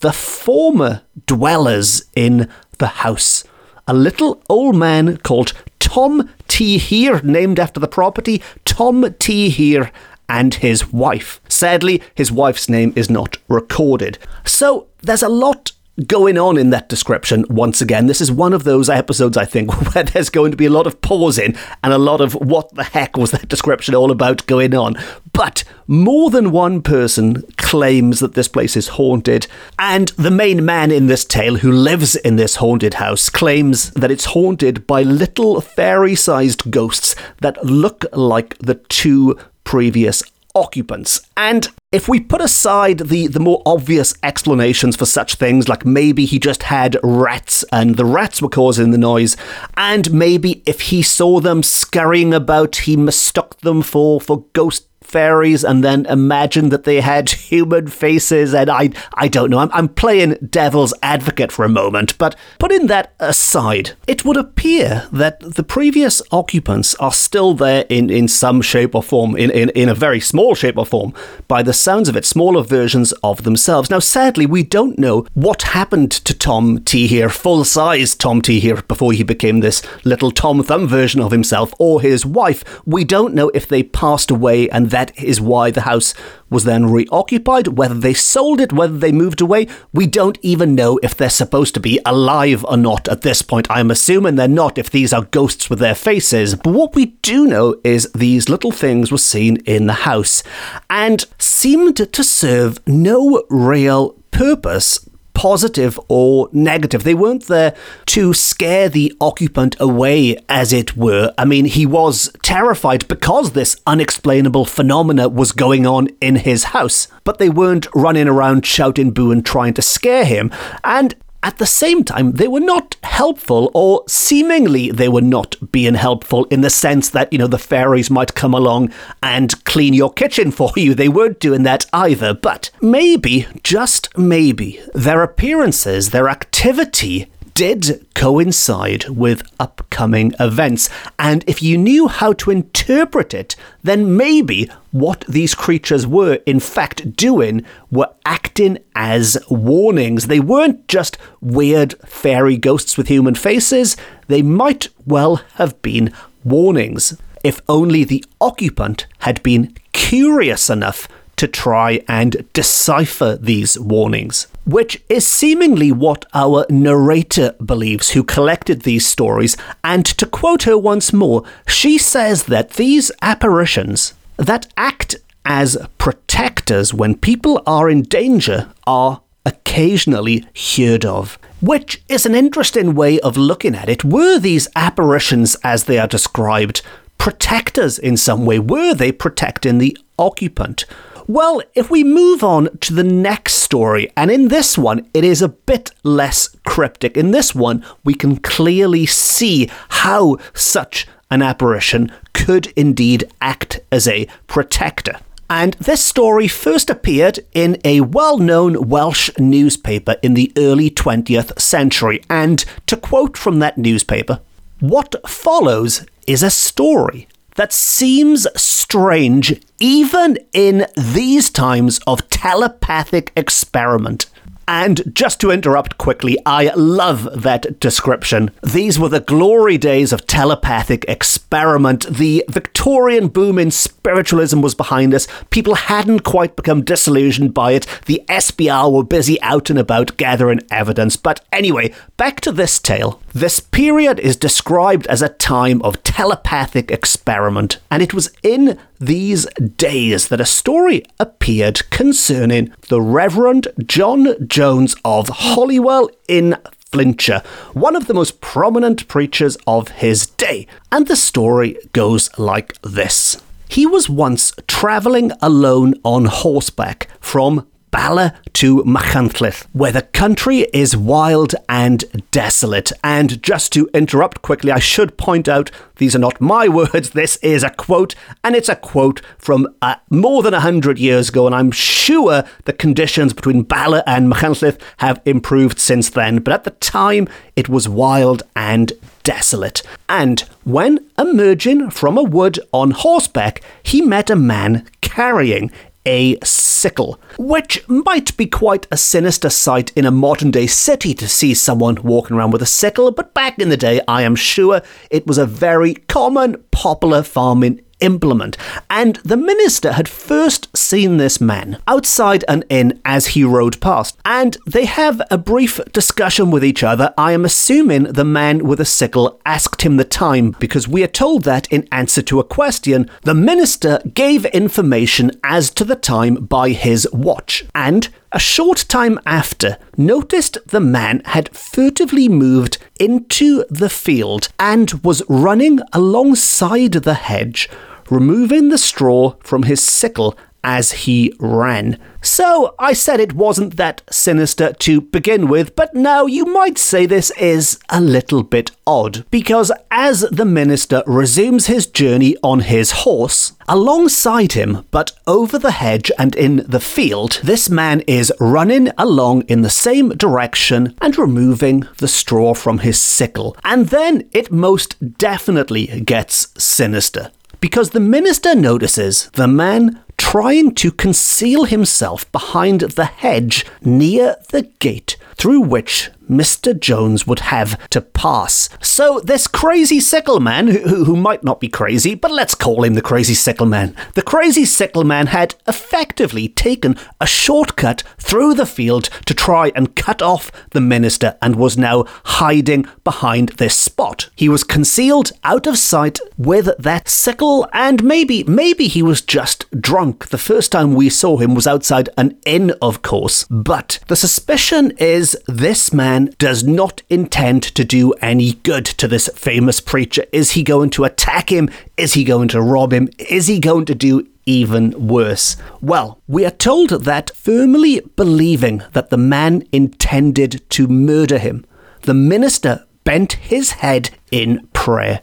the 0.00 0.12
former 0.12 1.02
dwellers 1.26 2.04
in 2.14 2.48
the 2.78 2.86
house. 2.86 3.44
A 3.86 3.94
little 3.94 4.42
old 4.48 4.76
man 4.76 5.16
called 5.18 5.52
Tom 5.78 6.28
Tŷ 6.48 6.80
Hir, 6.80 7.20
named 7.22 7.60
after 7.60 7.80
the 7.80 7.88
property, 7.88 8.42
Tom 8.64 9.02
Tŷ 9.02 9.50
Hir, 9.52 9.90
and 10.28 10.54
his 10.54 10.92
wife. 10.92 11.40
Sadly, 11.48 12.02
his 12.14 12.32
wife's 12.32 12.68
name 12.68 12.92
is 12.96 13.10
not 13.10 13.36
recorded. 13.48 14.18
So 14.44 14.88
there's 15.02 15.22
a 15.22 15.28
lot 15.28 15.72
going 16.06 16.36
on 16.36 16.58
in 16.58 16.70
that 16.70 16.88
description 16.88 17.44
once 17.48 17.80
again. 17.80 18.06
This 18.06 18.20
is 18.20 18.32
one 18.32 18.52
of 18.52 18.64
those 18.64 18.88
episodes, 18.88 19.36
I 19.36 19.44
think, 19.44 19.72
where 19.94 20.04
there's 20.04 20.30
going 20.30 20.50
to 20.50 20.56
be 20.56 20.66
a 20.66 20.70
lot 20.70 20.86
of 20.86 21.00
pausing 21.00 21.56
and 21.82 21.92
a 21.92 21.98
lot 21.98 22.20
of 22.20 22.34
what 22.34 22.74
the 22.74 22.84
heck 22.84 23.16
was 23.16 23.30
that 23.30 23.48
description 23.48 23.94
all 23.94 24.10
about 24.10 24.46
going 24.46 24.74
on. 24.74 24.96
But 25.32 25.62
more 25.86 26.30
than 26.30 26.50
one 26.50 26.82
person 26.82 27.42
claims 27.56 28.20
that 28.20 28.34
this 28.34 28.48
place 28.48 28.76
is 28.76 28.88
haunted, 28.88 29.46
and 29.78 30.08
the 30.10 30.30
main 30.30 30.64
man 30.64 30.90
in 30.90 31.06
this 31.06 31.24
tale 31.24 31.56
who 31.56 31.70
lives 31.70 32.16
in 32.16 32.36
this 32.36 32.56
haunted 32.56 32.94
house 32.94 33.28
claims 33.28 33.90
that 33.92 34.10
it's 34.10 34.26
haunted 34.26 34.86
by 34.86 35.02
little 35.02 35.60
fairy 35.60 36.14
sized 36.14 36.70
ghosts 36.70 37.14
that 37.40 37.62
look 37.64 38.04
like 38.12 38.56
the 38.58 38.76
two 38.76 39.38
previous 39.64 40.22
occupants. 40.54 41.20
And 41.36 41.68
if 41.90 42.08
we 42.08 42.20
put 42.20 42.40
aside 42.40 42.98
the, 42.98 43.26
the 43.26 43.40
more 43.40 43.62
obvious 43.66 44.14
explanations 44.22 44.96
for 44.96 45.06
such 45.06 45.34
things, 45.34 45.68
like 45.68 45.84
maybe 45.84 46.24
he 46.24 46.38
just 46.38 46.64
had 46.64 46.96
rats 47.02 47.64
and 47.72 47.96
the 47.96 48.04
rats 48.04 48.40
were 48.40 48.48
causing 48.48 48.90
the 48.90 48.98
noise, 48.98 49.36
and 49.76 50.12
maybe 50.12 50.62
if 50.66 50.82
he 50.82 51.02
saw 51.02 51.40
them 51.40 51.62
scurrying 51.62 52.32
about, 52.32 52.76
he 52.76 52.96
mistook 52.96 53.58
them 53.60 53.82
for, 53.82 54.20
for 54.20 54.44
ghost 54.52 54.86
fairies 55.14 55.62
and 55.62 55.84
then 55.84 56.04
imagined 56.06 56.72
that 56.72 56.82
they 56.82 57.00
had 57.00 57.30
human 57.52 57.86
faces 57.86 58.52
and 58.52 58.68
I 58.68 58.90
I 59.14 59.28
don't 59.28 59.50
know. 59.50 59.60
I'm, 59.60 59.70
I'm 59.72 59.88
playing 59.88 60.36
devil's 60.50 60.92
advocate 61.02 61.52
for 61.52 61.64
a 61.64 61.76
moment 61.82 62.18
but 62.18 62.34
putting 62.58 62.88
that 62.88 63.14
aside 63.20 63.92
it 64.08 64.24
would 64.24 64.36
appear 64.36 65.06
that 65.12 65.38
the 65.58 65.62
previous 65.62 66.20
occupants 66.32 66.96
are 66.96 67.12
still 67.12 67.54
there 67.54 67.84
in, 67.88 68.10
in 68.10 68.26
some 68.26 68.60
shape 68.60 68.92
or 68.96 69.04
form 69.04 69.36
in, 69.36 69.50
in, 69.52 69.68
in 69.70 69.88
a 69.88 69.94
very 69.94 70.18
small 70.18 70.56
shape 70.56 70.76
or 70.76 70.86
form 70.86 71.14
by 71.46 71.62
the 71.62 71.72
sounds 71.72 72.08
of 72.08 72.16
it 72.16 72.24
smaller 72.24 72.64
versions 72.64 73.12
of 73.22 73.44
themselves. 73.44 73.90
Now 73.90 74.00
sadly 74.00 74.46
we 74.46 74.64
don't 74.64 74.98
know 74.98 75.26
what 75.34 75.62
happened 75.62 76.10
to 76.10 76.34
Tom 76.34 76.78
Tŷ 76.80 77.08
Hir 77.08 77.28
full 77.28 77.62
size 77.62 78.16
Tom 78.16 78.42
Tŷ 78.42 78.60
Hir 78.62 78.82
before 78.82 79.12
he 79.12 79.22
became 79.22 79.60
this 79.60 79.80
little 80.04 80.32
Tom 80.32 80.60
Thumb 80.64 80.88
version 80.88 81.20
of 81.20 81.30
himself 81.30 81.72
or 81.78 82.00
his 82.00 82.26
wife. 82.26 82.64
We 82.84 83.04
don't 83.04 83.34
know 83.34 83.52
if 83.54 83.68
they 83.68 83.84
passed 83.84 84.30
away 84.32 84.68
and 84.70 84.90
that 84.90 85.03
that 85.04 85.22
is 85.22 85.40
why 85.40 85.70
the 85.70 85.82
house 85.82 86.14
was 86.48 86.64
then 86.64 86.86
reoccupied. 86.86 87.68
Whether 87.68 87.94
they 87.94 88.14
sold 88.14 88.60
it, 88.60 88.72
whether 88.72 88.96
they 88.96 89.12
moved 89.12 89.40
away, 89.40 89.66
we 89.92 90.06
don't 90.06 90.38
even 90.40 90.74
know 90.74 90.98
if 91.02 91.14
they're 91.14 91.28
supposed 91.28 91.74
to 91.74 91.80
be 91.80 92.00
alive 92.06 92.64
or 92.66 92.76
not 92.76 93.06
at 93.08 93.22
this 93.22 93.42
point. 93.42 93.66
I'm 93.70 93.90
assuming 93.90 94.36
they're 94.36 94.48
not 94.48 94.78
if 94.78 94.90
these 94.90 95.12
are 95.12 95.24
ghosts 95.24 95.68
with 95.68 95.78
their 95.78 95.94
faces. 95.94 96.54
But 96.54 96.72
what 96.72 96.94
we 96.94 97.06
do 97.06 97.46
know 97.46 97.76
is 97.84 98.10
these 98.12 98.48
little 98.48 98.72
things 98.72 99.12
were 99.12 99.18
seen 99.18 99.56
in 99.66 99.86
the 99.86 100.04
house 100.08 100.42
and 100.88 101.26
seemed 101.38 101.96
to 101.96 102.24
serve 102.24 102.78
no 102.86 103.44
real 103.50 104.12
purpose 104.30 105.06
positive 105.34 106.00
or 106.08 106.48
negative. 106.52 107.04
They 107.04 107.14
weren't 107.14 107.46
there 107.46 107.74
to 108.06 108.32
scare 108.32 108.88
the 108.88 109.12
occupant 109.20 109.76
away, 109.78 110.36
as 110.48 110.72
it 110.72 110.96
were. 110.96 111.34
I 111.36 111.44
mean, 111.44 111.66
he 111.66 111.84
was 111.84 112.30
terrified 112.42 113.06
because 113.08 113.52
this 113.52 113.76
unexplainable 113.86 114.64
phenomena 114.64 115.28
was 115.28 115.52
going 115.52 115.86
on 115.86 116.08
in 116.20 116.36
his 116.36 116.64
house, 116.64 117.08
but 117.24 117.38
they 117.38 117.50
weren't 117.50 117.88
running 117.94 118.28
around 118.28 118.64
shouting 118.64 119.10
boo 119.10 119.30
and 119.30 119.44
trying 119.44 119.74
to 119.74 119.82
scare 119.82 120.24
him. 120.24 120.50
And 120.82 121.14
at 121.44 121.58
the 121.58 121.66
same 121.66 122.04
time, 122.04 122.32
they 122.32 122.48
were 122.48 122.58
not 122.58 122.96
helpful, 123.02 123.70
or 123.74 124.02
seemingly 124.08 124.90
they 124.90 125.10
were 125.10 125.20
not 125.20 125.56
being 125.70 125.92
helpful 125.92 126.46
in 126.46 126.62
the 126.62 126.70
sense 126.70 127.10
that, 127.10 127.30
you 127.30 127.38
know, 127.38 127.46
the 127.46 127.58
fairies 127.58 128.10
might 128.10 128.34
come 128.34 128.54
along 128.54 128.90
and 129.22 129.62
clean 129.64 129.92
your 129.92 130.10
kitchen 130.10 130.50
for 130.50 130.72
you. 130.74 130.94
They 130.94 131.10
weren't 131.10 131.40
doing 131.40 131.62
that 131.64 131.84
either. 131.92 132.32
But 132.32 132.70
maybe, 132.80 133.46
just 133.62 134.16
maybe, 134.16 134.80
their 134.94 135.22
appearances, 135.22 136.10
their 136.10 136.30
activity 136.30 137.30
did 137.54 138.04
coincide 138.14 139.08
with 139.08 139.48
upcoming 139.60 140.34
events. 140.40 140.90
And 141.18 141.44
if 141.46 141.62
you 141.62 141.78
knew 141.78 142.08
how 142.08 142.32
to 142.34 142.50
interpret 142.50 143.32
it, 143.32 143.54
then 143.82 144.16
maybe 144.16 144.68
what 144.90 145.24
these 145.28 145.54
creatures 145.54 146.06
were 146.06 146.34
in 146.46 146.60
fact 146.60 147.16
doing 147.16 147.64
were 147.90 148.10
acting 148.26 148.78
as 148.94 149.38
warnings. 149.48 150.26
They 150.26 150.40
weren't 150.40 150.86
just 150.88 151.16
weird 151.40 151.94
fairy 152.06 152.56
ghosts 152.56 152.96
with 152.96 153.08
human 153.08 153.34
faces, 153.34 153.96
they 154.26 154.42
might 154.42 154.88
well 155.06 155.36
have 155.54 155.80
been 155.82 156.12
warnings. 156.44 157.16
If 157.42 157.60
only 157.68 158.04
the 158.04 158.24
occupant 158.40 159.06
had 159.20 159.42
been 159.42 159.76
curious 159.92 160.70
enough 160.70 161.08
to 161.36 161.48
try 161.48 162.00
and 162.08 162.46
decipher 162.52 163.36
these 163.36 163.78
warnings. 163.78 164.46
Which 164.66 165.02
is 165.08 165.26
seemingly 165.26 165.92
what 165.92 166.24
our 166.32 166.64
narrator 166.70 167.54
believes, 167.64 168.10
who 168.10 168.24
collected 168.24 168.82
these 168.82 169.06
stories. 169.06 169.56
And 169.82 170.06
to 170.06 170.26
quote 170.26 170.62
her 170.62 170.78
once 170.78 171.12
more, 171.12 171.44
she 171.66 171.98
says 171.98 172.44
that 172.44 172.70
these 172.70 173.12
apparitions 173.20 174.14
that 174.36 174.72
act 174.76 175.16
as 175.44 175.76
protectors 175.98 176.94
when 176.94 177.14
people 177.14 177.62
are 177.66 177.90
in 177.90 178.02
danger 178.02 178.70
are 178.86 179.20
occasionally 179.44 180.46
heard 180.76 181.04
of. 181.04 181.38
Which 181.60 182.02
is 182.08 182.26
an 182.26 182.34
interesting 182.34 182.94
way 182.94 183.20
of 183.20 183.36
looking 183.36 183.74
at 183.74 183.88
it. 183.88 184.04
Were 184.04 184.38
these 184.38 184.68
apparitions, 184.76 185.56
as 185.62 185.84
they 185.84 185.98
are 185.98 186.06
described, 186.06 186.82
protectors 187.18 187.98
in 187.98 188.16
some 188.16 188.44
way? 188.44 188.58
Were 188.58 188.94
they 188.94 189.12
protecting 189.12 189.78
the 189.78 189.96
occupant? 190.18 190.84
Well, 191.26 191.62
if 191.74 191.90
we 191.90 192.04
move 192.04 192.44
on 192.44 192.76
to 192.80 192.92
the 192.92 193.02
next 193.02 193.54
story, 193.54 194.10
and 194.14 194.30
in 194.30 194.48
this 194.48 194.76
one, 194.76 195.08
it 195.14 195.24
is 195.24 195.40
a 195.40 195.48
bit 195.48 195.90
less 196.02 196.54
cryptic. 196.66 197.16
In 197.16 197.30
this 197.30 197.54
one, 197.54 197.82
we 198.04 198.12
can 198.12 198.36
clearly 198.36 199.06
see 199.06 199.70
how 199.88 200.36
such 200.52 201.06
an 201.30 201.40
apparition 201.40 202.12
could 202.34 202.66
indeed 202.76 203.24
act 203.40 203.80
as 203.90 204.06
a 204.06 204.28
protector. 204.48 205.18
And 205.48 205.74
this 205.74 206.04
story 206.04 206.46
first 206.46 206.90
appeared 206.90 207.38
in 207.54 207.80
a 207.84 208.02
well 208.02 208.36
known 208.36 208.90
Welsh 208.90 209.30
newspaper 209.38 210.16
in 210.22 210.34
the 210.34 210.52
early 210.58 210.90
20th 210.90 211.58
century. 211.58 212.22
And 212.28 212.62
to 212.86 212.98
quote 212.98 213.38
from 213.38 213.60
that 213.60 213.78
newspaper, 213.78 214.40
what 214.80 215.14
follows 215.26 216.04
is 216.26 216.42
a 216.42 216.50
story 216.50 217.28
that 217.54 217.72
seems 217.72 218.46
strange 218.56 219.60
even 219.78 220.38
in 220.52 220.86
these 220.96 221.50
times 221.50 222.00
of 222.06 222.28
telepathic 222.28 223.32
experiment. 223.36 224.26
And 224.66 225.14
just 225.14 225.40
to 225.40 225.50
interrupt 225.50 225.98
quickly, 225.98 226.38
I 226.46 226.72
love 226.74 227.42
that 227.42 227.78
description. 227.80 228.50
These 228.62 228.98
were 228.98 229.08
the 229.08 229.20
glory 229.20 229.78
days 229.78 230.12
of 230.12 230.26
telepathic 230.26 231.04
experiment. 231.06 232.06
The 232.08 232.44
Victorian 232.48 233.28
boom 233.28 233.58
in 233.58 233.70
spiritualism 233.70 234.60
was 234.60 234.74
behind 234.74 235.14
us. 235.14 235.26
People 235.50 235.74
hadn't 235.74 236.20
quite 236.20 236.56
become 236.56 236.82
disillusioned 236.82 237.52
by 237.52 237.72
it. 237.72 237.86
The 238.06 238.22
SPR 238.28 238.92
were 238.92 239.04
busy 239.04 239.40
out 239.42 239.70
and 239.70 239.78
about 239.78 240.16
gathering 240.16 240.60
evidence. 240.70 241.16
But 241.16 241.44
anyway, 241.52 241.92
back 242.16 242.40
to 242.42 242.52
this 242.52 242.78
tale. 242.78 243.20
This 243.32 243.60
period 243.60 244.20
is 244.20 244.36
described 244.36 245.06
as 245.08 245.20
a 245.20 245.28
time 245.28 245.82
of 245.82 246.02
telepathic 246.04 246.90
experiment, 246.90 247.78
and 247.90 248.00
it 248.00 248.14
was 248.14 248.30
in 248.44 248.78
these 249.00 249.44
days 249.76 250.28
that 250.28 250.40
a 250.40 250.46
story 250.46 251.02
appeared 251.18 251.90
concerning 251.90 252.72
the 252.88 253.02
Reverend 253.02 253.68
John 253.86 254.36
Jones 254.54 254.94
of 255.04 255.28
Holywell 255.30 256.08
in 256.28 256.56
Flintshire, 256.92 257.42
one 257.72 257.96
of 257.96 258.06
the 258.06 258.14
most 258.14 258.40
prominent 258.40 259.08
preachers 259.08 259.56
of 259.66 259.88
his 259.88 260.28
day. 260.28 260.68
And 260.92 261.08
the 261.08 261.16
story 261.16 261.76
goes 261.92 262.30
like 262.38 262.80
this. 262.82 263.42
He 263.68 263.84
was 263.84 264.08
once 264.08 264.52
travelling 264.68 265.32
alone 265.42 265.94
on 266.04 266.26
horseback 266.26 267.08
from 267.18 267.66
Bala 267.94 268.34
to 268.54 268.82
Machynlleth, 268.82 269.68
where 269.72 269.92
the 269.92 270.02
country 270.02 270.62
is 270.72 270.96
wild 270.96 271.54
and 271.68 272.04
desolate. 272.32 272.90
And 273.04 273.40
just 273.40 273.72
to 273.74 273.88
interrupt 273.94 274.42
quickly, 274.42 274.72
I 274.72 274.80
should 274.80 275.16
point 275.16 275.48
out 275.48 275.70
these 275.98 276.16
are 276.16 276.18
not 276.18 276.40
my 276.40 276.66
words, 276.80 277.10
this 277.10 277.36
is 277.36 277.62
a 277.62 277.70
quote, 277.70 278.16
and 278.42 278.56
it's 278.56 278.68
a 278.68 278.74
quote 278.74 279.22
from 279.38 279.68
uh, 279.80 279.94
more 280.10 280.42
than 280.42 280.54
100 280.54 280.98
years 280.98 281.28
ago, 281.28 281.46
and 281.46 281.54
I'm 281.54 281.70
sure 281.70 282.42
the 282.64 282.72
conditions 282.72 283.32
between 283.32 283.62
Bala 283.62 284.02
and 284.08 284.28
Machynlleth 284.28 284.80
have 284.96 285.22
improved 285.24 285.78
since 285.78 286.10
then, 286.10 286.40
but 286.40 286.52
at 286.52 286.64
the 286.64 286.72
time 286.72 287.28
it 287.54 287.68
was 287.68 287.88
wild 287.88 288.42
and 288.56 288.92
desolate. 289.22 289.82
And 290.08 290.40
when 290.64 290.98
emerging 291.16 291.90
from 291.90 292.18
a 292.18 292.24
wood 292.24 292.58
on 292.72 292.90
horseback, 292.90 293.62
he 293.84 294.02
met 294.02 294.30
a 294.30 294.36
man 294.36 294.84
carrying 295.00 295.70
a 296.06 296.38
sickle, 296.44 297.20
which 297.38 297.86
might 297.88 298.36
be 298.36 298.46
quite 298.46 298.86
a 298.90 298.96
sinister 298.96 299.50
sight 299.50 299.92
in 299.96 300.04
a 300.04 300.10
modern 300.10 300.50
day 300.50 300.66
city 300.66 301.14
to 301.14 301.28
see 301.28 301.54
someone 301.54 301.96
walking 302.02 302.36
around 302.36 302.50
with 302.50 302.62
a 302.62 302.66
sickle, 302.66 303.10
but 303.10 303.34
back 303.34 303.58
in 303.58 303.68
the 303.68 303.76
day, 303.76 304.00
I 304.06 304.22
am 304.22 304.36
sure 304.36 304.82
it 305.10 305.26
was 305.26 305.38
a 305.38 305.46
very 305.46 305.94
common, 305.94 306.62
popular 306.70 307.22
farming 307.22 307.80
implement. 308.00 308.56
And 308.90 309.16
the 309.16 309.36
minister 309.36 309.92
had 309.92 310.08
first 310.08 310.76
seen 310.76 311.16
this 311.16 311.40
man 311.40 311.78
outside 311.86 312.44
an 312.48 312.64
inn 312.68 313.00
as 313.04 313.28
he 313.28 313.44
rode 313.44 313.80
past, 313.80 314.18
and 314.24 314.56
they 314.66 314.84
have 314.84 315.20
a 315.30 315.38
brief 315.38 315.80
discussion 315.92 316.50
with 316.50 316.64
each 316.64 316.82
other. 316.82 317.12
I 317.16 317.32
am 317.32 317.44
assuming 317.44 318.04
the 318.04 318.24
man 318.24 318.66
with 318.66 318.80
a 318.80 318.84
sickle 318.84 319.40
asked 319.46 319.82
him 319.82 319.96
the 319.96 320.04
time 320.04 320.54
because 320.58 320.88
we 320.88 321.02
are 321.02 321.08
told 321.08 321.44
that 321.44 321.66
in 321.72 321.88
answer 321.92 322.22
to 322.22 322.40
a 322.40 322.44
question, 322.44 323.10
the 323.22 323.34
minister 323.34 324.00
gave 324.14 324.44
information 324.46 325.30
as 325.42 325.70
to 325.70 325.84
the 325.84 325.96
time 325.96 326.34
by 326.34 326.70
his 326.70 327.08
watch. 327.12 327.64
And 327.74 328.08
a 328.34 328.38
short 328.40 328.84
time 328.88 329.18
after, 329.24 329.78
noticed 329.96 330.58
the 330.66 330.80
man 330.80 331.22
had 331.24 331.56
furtively 331.56 332.28
moved 332.28 332.78
into 332.98 333.64
the 333.70 333.88
field 333.88 334.48
and 334.58 334.92
was 335.04 335.22
running 335.28 335.78
alongside 335.92 336.92
the 336.92 337.14
hedge, 337.14 337.70
removing 338.10 338.70
the 338.70 338.78
straw 338.78 339.36
from 339.44 339.62
his 339.62 339.80
sickle 339.80 340.36
as 340.64 340.92
he 340.92 341.32
ran. 341.38 341.98
So 342.22 342.74
I 342.78 342.94
said 342.94 343.20
it 343.20 343.34
wasn't 343.34 343.76
that 343.76 344.02
sinister 344.10 344.72
to 344.72 345.02
begin 345.02 345.46
with, 345.46 345.76
but 345.76 345.94
now 345.94 346.24
you 346.24 346.46
might 346.46 346.78
say 346.78 347.04
this 347.04 347.30
is 347.32 347.78
a 347.90 348.00
little 348.00 348.42
bit 348.42 348.70
odd, 348.86 349.26
because 349.30 349.70
as 349.90 350.22
the 350.32 350.46
minister 350.46 351.02
resumes 351.06 351.66
his 351.66 351.86
journey 351.86 352.34
on 352.42 352.60
his 352.60 352.90
horse, 352.90 353.52
alongside 353.68 354.52
him, 354.52 354.86
but 354.90 355.12
over 355.26 355.58
the 355.58 355.72
hedge 355.72 356.10
and 356.18 356.34
in 356.34 356.64
the 356.66 356.80
field, 356.80 357.40
this 357.44 357.68
man 357.68 358.00
is 358.06 358.32
running 358.40 358.88
along 358.96 359.42
in 359.42 359.60
the 359.60 359.70
same 359.70 360.08
direction 360.10 360.94
and 361.02 361.18
removing 361.18 361.86
the 361.98 362.08
straw 362.08 362.54
from 362.54 362.78
his 362.78 362.98
sickle. 362.98 363.54
And 363.64 363.88
then 363.88 364.28
it 364.32 364.50
most 364.50 365.18
definitely 365.18 366.00
gets 366.00 366.48
sinister 366.62 367.30
because 367.60 367.90
the 367.90 368.00
minister 368.00 368.54
notices 368.54 369.30
the 369.34 369.48
man 369.48 370.00
trying 370.24 370.74
to 370.74 370.90
conceal 370.90 371.64
himself 371.64 372.30
behind 372.32 372.80
the 372.80 373.04
hedge 373.04 373.64
near 373.82 374.36
the 374.50 374.62
gate 374.78 375.16
through 375.36 375.60
which 375.60 376.10
Mr. 376.28 376.78
Jones 376.78 377.26
would 377.26 377.40
have 377.40 377.88
to 377.90 378.00
pass. 378.00 378.68
So, 378.80 379.20
this 379.20 379.46
crazy 379.46 380.00
sickle 380.00 380.40
man, 380.40 380.68
who, 380.68 381.04
who 381.04 381.16
might 381.16 381.44
not 381.44 381.60
be 381.60 381.68
crazy, 381.68 382.14
but 382.14 382.30
let's 382.30 382.54
call 382.54 382.84
him 382.84 382.94
the 382.94 383.02
crazy 383.02 383.34
sickle 383.34 383.66
man, 383.66 383.94
the 384.14 384.22
crazy 384.22 384.64
sickle 384.64 385.04
man 385.04 385.28
had 385.28 385.54
effectively 385.66 386.48
taken 386.48 386.96
a 387.20 387.26
shortcut 387.26 388.02
through 388.18 388.54
the 388.54 388.66
field 388.66 389.04
to 389.26 389.34
try 389.34 389.70
and 389.74 389.96
cut 389.96 390.22
off 390.22 390.50
the 390.70 390.80
minister 390.80 391.36
and 391.42 391.56
was 391.56 391.76
now 391.76 392.04
hiding 392.24 392.86
behind 393.04 393.50
this 393.50 393.76
spot. 393.76 394.30
He 394.34 394.48
was 394.48 394.64
concealed 394.64 395.32
out 395.42 395.66
of 395.66 395.78
sight 395.78 396.20
with 396.38 396.70
that 396.78 397.08
sickle, 397.08 397.68
and 397.72 398.02
maybe, 398.02 398.44
maybe 398.44 398.88
he 398.88 399.02
was 399.02 399.20
just 399.20 399.70
drunk. 399.80 400.28
The 400.28 400.38
first 400.38 400.72
time 400.72 400.94
we 400.94 401.10
saw 401.10 401.36
him 401.36 401.54
was 401.54 401.66
outside 401.66 402.08
an 402.16 402.38
inn, 402.46 402.72
of 402.80 403.02
course, 403.02 403.44
but 403.50 403.98
the 404.08 404.16
suspicion 404.16 404.92
is 404.98 405.23
this 405.46 405.92
man 405.92 406.04
man 406.04 406.34
does 406.38 406.62
not 406.62 407.02
intend 407.08 407.62
to 407.62 407.82
do 407.82 408.12
any 408.20 408.52
good 408.52 408.84
to 408.84 409.08
this 409.08 409.28
famous 409.34 409.80
preacher. 409.80 410.24
Is 410.32 410.50
he 410.50 410.62
going 410.62 410.90
to 410.90 411.04
attack 411.04 411.50
him? 411.50 411.70
Is 411.96 412.12
he 412.12 412.24
going 412.24 412.48
to 412.48 412.60
rob 412.60 412.92
him? 412.92 413.08
Is 413.18 413.46
he 413.46 413.58
going 413.58 413.86
to 413.86 413.94
do 413.94 414.28
even 414.44 415.08
worse? 415.08 415.56
Well, 415.80 416.20
we 416.28 416.44
are 416.44 416.50
told 416.50 416.90
that 416.90 417.30
firmly 417.34 418.02
believing 418.16 418.82
that 418.92 419.08
the 419.08 419.16
man 419.16 419.66
intended 419.72 420.62
to 420.70 420.86
murder 420.88 421.38
him, 421.38 421.64
the 422.02 422.12
minister 422.12 422.84
bent 423.04 423.32
his 423.32 423.70
head 423.82 424.10
in 424.30 424.68
prayer. 424.74 425.22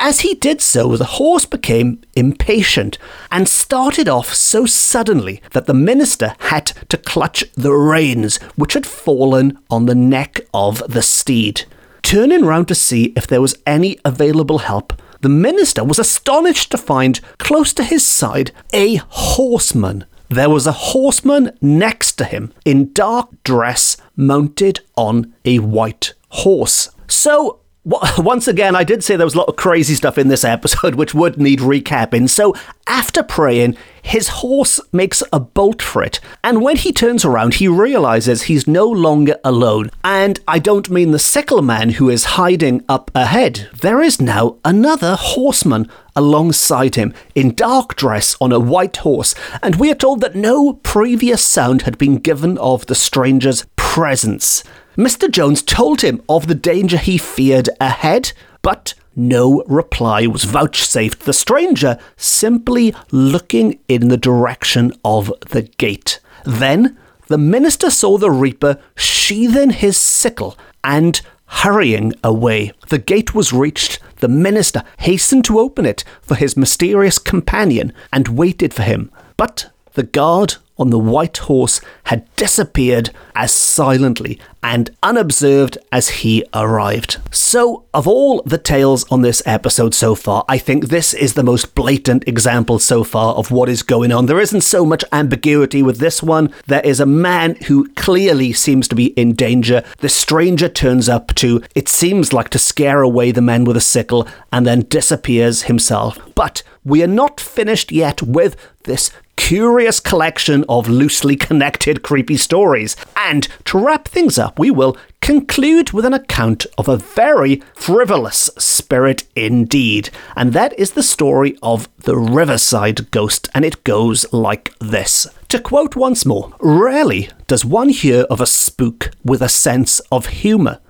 As 0.00 0.20
he 0.20 0.34
did 0.34 0.60
so, 0.60 0.96
the 0.96 1.04
horse 1.04 1.44
became 1.44 2.00
impatient 2.14 2.98
and 3.32 3.48
started 3.48 4.08
off 4.08 4.32
so 4.32 4.64
suddenly 4.64 5.42
that 5.52 5.66
the 5.66 5.74
minister 5.74 6.36
had 6.38 6.66
to 6.88 6.96
clutch 6.96 7.44
the 7.54 7.72
reins, 7.72 8.36
which 8.54 8.74
had 8.74 8.86
fallen 8.86 9.58
on 9.68 9.86
the 9.86 9.96
neck 9.96 10.40
of 10.54 10.82
the 10.88 11.02
steed. 11.02 11.64
Turning 12.02 12.44
round 12.44 12.68
to 12.68 12.76
see 12.76 13.12
if 13.16 13.26
there 13.26 13.40
was 13.40 13.58
any 13.66 13.98
available 14.04 14.58
help, 14.58 14.92
the 15.20 15.28
minister 15.28 15.82
was 15.82 15.98
astonished 15.98 16.70
to 16.70 16.78
find 16.78 17.20
close 17.38 17.72
to 17.72 17.82
his 17.82 18.04
side 18.04 18.52
a 18.72 18.96
horseman. 19.08 20.04
There 20.28 20.50
was 20.50 20.66
a 20.66 20.72
horseman 20.72 21.58
next 21.60 22.12
to 22.16 22.24
him 22.24 22.52
in 22.64 22.92
dark 22.92 23.30
dress, 23.42 23.96
mounted 24.14 24.80
on 24.96 25.34
a 25.44 25.58
white 25.58 26.14
horse. 26.28 26.90
So 27.08 27.60
once 28.18 28.48
again, 28.48 28.74
I 28.74 28.84
did 28.84 29.04
say 29.04 29.16
there 29.16 29.26
was 29.26 29.34
a 29.34 29.38
lot 29.38 29.48
of 29.48 29.56
crazy 29.56 29.94
stuff 29.94 30.18
in 30.18 30.28
this 30.28 30.44
episode 30.44 30.94
which 30.96 31.14
would 31.14 31.38
need 31.38 31.60
recapping. 31.60 32.28
So, 32.28 32.54
after 32.86 33.22
praying, 33.22 33.76
his 34.02 34.28
horse 34.28 34.80
makes 34.92 35.22
a 35.32 35.40
bolt 35.40 35.82
for 35.82 36.02
it. 36.02 36.20
And 36.42 36.62
when 36.62 36.76
he 36.76 36.92
turns 36.92 37.24
around, 37.24 37.54
he 37.54 37.68
realizes 37.68 38.42
he's 38.42 38.66
no 38.66 38.88
longer 38.88 39.36
alone. 39.44 39.90
And 40.02 40.40
I 40.48 40.58
don't 40.58 40.90
mean 40.90 41.10
the 41.10 41.18
sickle 41.18 41.62
man 41.62 41.90
who 41.90 42.08
is 42.08 42.24
hiding 42.24 42.84
up 42.88 43.10
ahead. 43.14 43.68
There 43.80 44.00
is 44.00 44.20
now 44.20 44.56
another 44.64 45.16
horseman 45.16 45.88
alongside 46.16 46.96
him 46.96 47.14
in 47.34 47.54
dark 47.54 47.94
dress 47.94 48.36
on 48.40 48.50
a 48.52 48.58
white 48.58 48.98
horse. 48.98 49.34
And 49.62 49.76
we 49.76 49.90
are 49.90 49.94
told 49.94 50.20
that 50.22 50.34
no 50.34 50.72
previous 50.72 51.44
sound 51.44 51.82
had 51.82 51.96
been 51.96 52.16
given 52.16 52.58
of 52.58 52.86
the 52.86 52.94
stranger's 52.94 53.64
presence. 53.98 54.62
Mr. 54.96 55.28
Jones 55.28 55.60
told 55.60 56.02
him 56.02 56.22
of 56.28 56.46
the 56.46 56.54
danger 56.54 56.96
he 56.96 57.18
feared 57.18 57.68
ahead, 57.80 58.30
but 58.62 58.94
no 59.16 59.64
reply 59.66 60.24
was 60.24 60.44
vouchsafed, 60.44 61.24
the 61.24 61.32
stranger 61.32 61.98
simply 62.16 62.94
looking 63.10 63.80
in 63.88 64.06
the 64.06 64.16
direction 64.16 64.92
of 65.04 65.32
the 65.50 65.62
gate. 65.62 66.20
Then 66.44 66.96
the 67.26 67.38
minister 67.38 67.90
saw 67.90 68.18
the 68.18 68.30
reaper 68.30 68.78
sheathing 68.96 69.70
his 69.70 69.96
sickle 69.96 70.56
and 70.84 71.20
hurrying 71.46 72.12
away. 72.22 72.70
The 72.90 72.98
gate 72.98 73.34
was 73.34 73.52
reached. 73.52 73.98
The 74.18 74.28
minister 74.28 74.84
hastened 74.98 75.44
to 75.46 75.58
open 75.58 75.84
it 75.84 76.04
for 76.22 76.36
his 76.36 76.56
mysterious 76.56 77.18
companion 77.18 77.92
and 78.12 78.28
waited 78.28 78.72
for 78.72 78.84
him. 78.84 79.10
But 79.36 79.72
the 79.98 80.04
guard 80.04 80.54
on 80.78 80.90
the 80.90 80.98
white 80.98 81.38
horse 81.38 81.80
had 82.04 82.24
disappeared 82.36 83.10
as 83.34 83.52
silently 83.52 84.38
and 84.62 84.90
unobserved 85.02 85.76
as 85.90 86.08
he 86.08 86.44
arrived. 86.54 87.16
So, 87.32 87.84
of 87.92 88.06
all 88.06 88.42
the 88.42 88.58
tales 88.58 89.04
on 89.10 89.22
this 89.22 89.42
episode 89.44 89.94
so 89.94 90.14
far, 90.14 90.44
I 90.48 90.58
think 90.58 90.86
this 90.86 91.14
is 91.14 91.34
the 91.34 91.42
most 91.42 91.74
blatant 91.74 92.26
example 92.28 92.78
so 92.78 93.02
far 93.02 93.34
of 93.34 93.50
what 93.50 93.68
is 93.68 93.82
going 93.82 94.12
on. 94.12 94.26
There 94.26 94.40
isn't 94.40 94.60
so 94.60 94.84
much 94.84 95.04
ambiguity 95.10 95.82
with 95.82 95.98
this 95.98 96.22
one. 96.22 96.52
There 96.66 96.82
is 96.82 97.00
a 97.00 97.06
man 97.06 97.56
who 97.66 97.88
clearly 97.94 98.52
seems 98.52 98.88
to 98.88 98.94
be 98.94 99.06
in 99.08 99.34
danger. 99.34 99.82
The 99.98 100.08
stranger 100.08 100.68
turns 100.68 101.08
up 101.08 101.34
to, 101.36 101.62
it 101.74 101.88
seems 101.88 102.32
like 102.32 102.50
to 102.50 102.58
scare 102.58 103.02
away 103.02 103.32
the 103.32 103.42
man 103.42 103.64
with 103.64 103.76
a 103.76 103.80
sickle, 103.80 104.28
and 104.52 104.66
then 104.66 104.86
disappears 104.88 105.62
himself. 105.62 106.18
But 106.34 106.62
we 106.84 107.02
are 107.02 107.08
not 107.08 107.40
finished 107.40 107.90
yet 107.92 108.22
with 108.22 108.56
this 108.84 109.10
curious 109.38 110.00
collection 110.00 110.64
of 110.68 110.88
loosely 110.88 111.36
connected 111.36 112.02
creepy 112.02 112.36
stories. 112.36 112.96
And 113.16 113.46
to 113.66 113.78
wrap 113.78 114.08
things 114.08 114.36
up, 114.36 114.58
we 114.58 114.70
will 114.70 114.96
conclude 115.22 115.92
with 115.92 116.04
an 116.04 116.12
account 116.12 116.66
of 116.76 116.88
a 116.88 116.96
very 116.96 117.62
frivolous 117.74 118.50
spirit 118.58 119.24
indeed. 119.36 120.10
And 120.36 120.52
that 120.52 120.78
is 120.78 120.90
the 120.90 121.04
story 121.04 121.56
of 121.62 121.88
the 121.98 122.16
Riverside 122.16 123.10
Ghost, 123.12 123.48
and 123.54 123.64
it 123.64 123.84
goes 123.84 124.30
like 124.32 124.74
this. 124.80 125.26
To 125.50 125.60
quote 125.60 125.94
once 125.96 126.26
more, 126.26 126.52
rarely 126.60 127.30
does 127.46 127.64
one 127.64 127.90
hear 127.90 128.22
of 128.28 128.40
a 128.40 128.46
spook 128.46 129.12
with 129.24 129.40
a 129.40 129.48
sense 129.48 130.00
of 130.10 130.26
humour. 130.26 130.80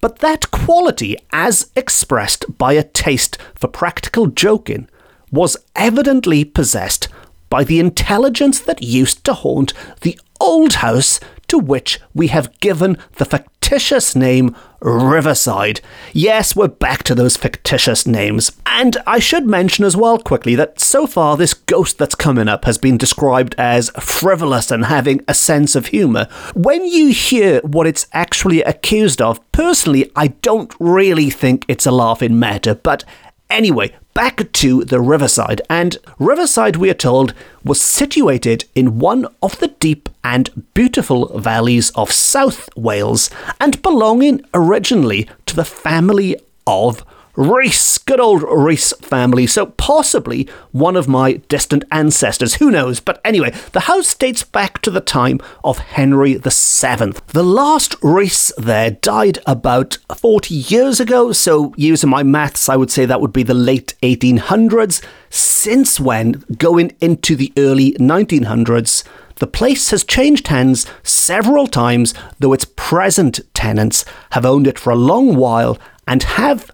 But 0.00 0.18
that 0.18 0.50
quality, 0.50 1.16
as 1.32 1.70
expressed 1.76 2.58
by 2.58 2.72
a 2.72 2.82
taste 2.82 3.38
for 3.54 3.68
practical 3.68 4.26
joking, 4.26 4.88
was 5.30 5.56
evidently 5.76 6.44
possessed 6.44 7.08
by 7.52 7.62
the 7.64 7.78
intelligence 7.78 8.60
that 8.60 8.82
used 8.82 9.22
to 9.24 9.34
haunt 9.34 9.74
the 10.00 10.18
old 10.40 10.72
house 10.76 11.20
to 11.48 11.58
which 11.58 12.00
we 12.14 12.28
have 12.28 12.58
given 12.60 12.96
the 13.16 13.26
fictitious 13.26 14.16
name 14.16 14.56
Riverside. 14.80 15.82
Yes, 16.14 16.56
we're 16.56 16.68
back 16.68 17.02
to 17.02 17.14
those 17.14 17.36
fictitious 17.36 18.06
names. 18.06 18.52
And 18.64 18.96
I 19.06 19.18
should 19.18 19.46
mention 19.46 19.84
as 19.84 19.94
well 19.94 20.16
quickly 20.18 20.54
that 20.54 20.80
so 20.80 21.06
far 21.06 21.36
this 21.36 21.52
ghost 21.52 21.98
that's 21.98 22.14
coming 22.14 22.48
up 22.48 22.64
has 22.64 22.78
been 22.78 22.96
described 22.96 23.54
as 23.58 23.90
frivolous 24.00 24.70
and 24.70 24.86
having 24.86 25.20
a 25.28 25.34
sense 25.34 25.76
of 25.76 25.88
humour. 25.88 26.28
When 26.54 26.86
you 26.86 27.08
hear 27.08 27.60
what 27.60 27.86
it's 27.86 28.06
actually 28.14 28.62
accused 28.62 29.20
of, 29.20 29.40
personally, 29.52 30.10
I 30.16 30.28
don't 30.28 30.74
really 30.80 31.28
think 31.28 31.66
it's 31.68 31.84
a 31.84 31.92
laughing 31.92 32.38
matter, 32.38 32.74
but 32.74 33.04
Anyway, 33.52 33.94
back 34.14 34.50
to 34.50 34.82
the 34.82 34.98
riverside. 34.98 35.60
And 35.68 35.98
Riverside, 36.18 36.76
we 36.76 36.88
are 36.88 36.94
told, 36.94 37.34
was 37.62 37.82
situated 37.82 38.64
in 38.74 38.98
one 38.98 39.26
of 39.42 39.58
the 39.58 39.68
deep 39.68 40.08
and 40.24 40.64
beautiful 40.72 41.38
valleys 41.38 41.90
of 41.90 42.10
South 42.10 42.74
Wales 42.74 43.28
and 43.60 43.82
belonging 43.82 44.42
originally 44.54 45.28
to 45.44 45.54
the 45.54 45.66
family 45.66 46.34
of 46.66 47.04
Rees, 47.34 47.96
good 47.96 48.20
old 48.20 48.42
Rees 48.42 48.92
family, 49.00 49.46
so 49.46 49.64
possibly 49.64 50.46
one 50.70 50.96
of 50.96 51.08
my 51.08 51.34
distant 51.48 51.82
ancestors, 51.90 52.56
who 52.56 52.70
knows? 52.70 53.00
But 53.00 53.22
anyway, 53.24 53.54
the 53.72 53.80
house 53.80 54.14
dates 54.14 54.42
back 54.42 54.82
to 54.82 54.90
the 54.90 55.00
time 55.00 55.40
of 55.64 55.78
Henry 55.78 56.34
VII. 56.34 57.12
The 57.28 57.42
last 57.42 57.96
Rees 58.02 58.52
there 58.58 58.90
died 58.90 59.38
about 59.46 59.96
40 60.14 60.54
years 60.54 61.00
ago, 61.00 61.32
so 61.32 61.72
using 61.78 62.10
my 62.10 62.22
maths, 62.22 62.68
I 62.68 62.76
would 62.76 62.90
say 62.90 63.06
that 63.06 63.22
would 63.22 63.32
be 63.32 63.44
the 63.44 63.54
late 63.54 63.94
1800s. 64.02 65.02
Since 65.30 65.98
when, 65.98 66.44
going 66.58 66.94
into 67.00 67.34
the 67.34 67.50
early 67.56 67.92
1900s, 67.92 69.04
the 69.36 69.46
place 69.46 69.90
has 69.90 70.04
changed 70.04 70.48
hands 70.48 70.86
several 71.02 71.66
times, 71.66 72.12
though 72.38 72.52
its 72.52 72.66
present 72.76 73.40
tenants 73.54 74.04
have 74.32 74.44
owned 74.44 74.66
it 74.66 74.78
for 74.78 74.90
a 74.90 74.96
long 74.96 75.34
while 75.36 75.78
and 76.06 76.22
have 76.24 76.70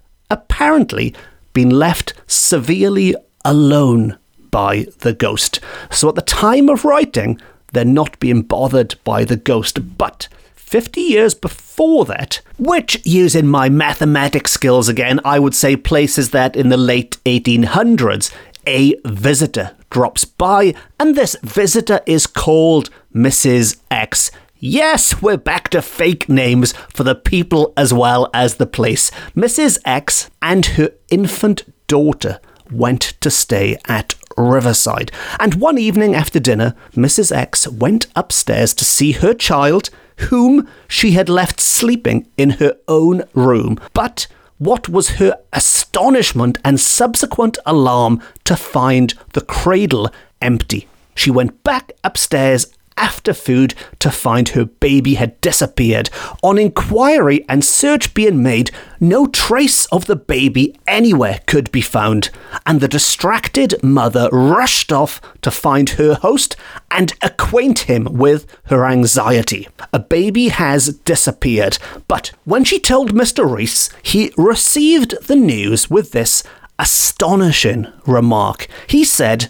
apparently 0.58 1.14
been 1.52 1.70
left 1.70 2.14
severely 2.26 3.14
alone 3.44 4.18
by 4.50 4.84
the 4.98 5.12
ghost. 5.12 5.60
So 5.88 6.08
at 6.08 6.16
the 6.16 6.22
time 6.22 6.68
of 6.68 6.84
writing, 6.84 7.40
they're 7.72 7.84
not 7.84 8.18
being 8.18 8.42
bothered 8.42 8.96
by 9.04 9.24
the 9.24 9.36
ghost. 9.36 9.96
But 9.96 10.26
50 10.56 11.00
years 11.00 11.32
before 11.32 12.04
that, 12.06 12.40
which 12.58 13.00
using 13.06 13.46
my 13.46 13.68
mathematics 13.68 14.50
skills 14.50 14.88
again, 14.88 15.20
I 15.24 15.38
would 15.38 15.54
say 15.54 15.76
places 15.76 16.30
that 16.30 16.56
in 16.56 16.70
the 16.70 16.76
late 16.76 17.18
1800s, 17.24 18.34
a 18.66 18.96
visitor 19.04 19.76
drops 19.90 20.24
by, 20.24 20.74
and 20.98 21.14
this 21.14 21.36
visitor 21.44 22.00
is 22.04 22.26
called 22.26 22.90
Mrs. 23.14 23.76
X. 23.92 24.32
Yes, 24.60 25.22
we're 25.22 25.36
back 25.36 25.68
to 25.68 25.80
fake 25.80 26.28
names 26.28 26.72
for 26.88 27.04
the 27.04 27.14
people 27.14 27.72
as 27.76 27.94
well 27.94 28.28
as 28.34 28.56
the 28.56 28.66
place. 28.66 29.12
Mrs. 29.36 29.78
X 29.84 30.30
and 30.42 30.66
her 30.66 30.90
infant 31.10 31.62
daughter 31.86 32.40
went 32.72 33.14
to 33.20 33.30
stay 33.30 33.76
at 33.86 34.16
Riverside. 34.36 35.12
And 35.38 35.54
one 35.54 35.78
evening 35.78 36.16
after 36.16 36.40
dinner, 36.40 36.74
Mrs. 36.94 37.30
X 37.30 37.68
went 37.68 38.08
upstairs 38.16 38.74
to 38.74 38.84
see 38.84 39.12
her 39.12 39.32
child, 39.32 39.90
whom 40.28 40.68
she 40.88 41.12
had 41.12 41.28
left 41.28 41.60
sleeping 41.60 42.26
in 42.36 42.50
her 42.50 42.76
own 42.88 43.22
room. 43.34 43.78
But 43.94 44.26
what 44.58 44.88
was 44.88 45.18
her 45.20 45.38
astonishment 45.52 46.58
and 46.64 46.80
subsequent 46.80 47.58
alarm 47.64 48.20
to 48.42 48.56
find 48.56 49.14
the 49.34 49.40
cradle 49.40 50.10
empty? 50.42 50.88
She 51.14 51.30
went 51.30 51.62
back 51.62 51.92
upstairs 52.02 52.66
after 52.98 53.32
food 53.32 53.74
to 54.00 54.10
find 54.10 54.50
her 54.50 54.66
baby 54.66 55.14
had 55.14 55.40
disappeared. 55.40 56.10
On 56.42 56.58
inquiry 56.58 57.44
and 57.48 57.64
search 57.64 58.12
being 58.12 58.42
made, 58.42 58.70
no 59.00 59.26
trace 59.26 59.86
of 59.86 60.06
the 60.06 60.16
baby 60.16 60.78
anywhere 60.86 61.40
could 61.46 61.70
be 61.72 61.80
found, 61.80 62.30
and 62.66 62.80
the 62.80 62.88
distracted 62.88 63.82
mother 63.82 64.28
rushed 64.30 64.92
off 64.92 65.20
to 65.42 65.50
find 65.50 65.90
her 65.90 66.14
host 66.14 66.56
and 66.90 67.12
acquaint 67.22 67.80
him 67.80 68.04
with 68.10 68.46
her 68.64 68.84
anxiety. 68.84 69.68
A 69.92 69.98
baby 69.98 70.48
has 70.48 70.98
disappeared, 71.04 71.78
but 72.08 72.32
when 72.44 72.64
she 72.64 72.80
told 72.80 73.14
Mr. 73.14 73.50
Rees, 73.50 73.90
he 74.02 74.32
received 74.36 75.14
the 75.26 75.36
news 75.36 75.88
with 75.88 76.10
this 76.12 76.42
astonishing 76.78 77.86
remark. 78.06 78.66
He 78.88 79.04
said, 79.04 79.48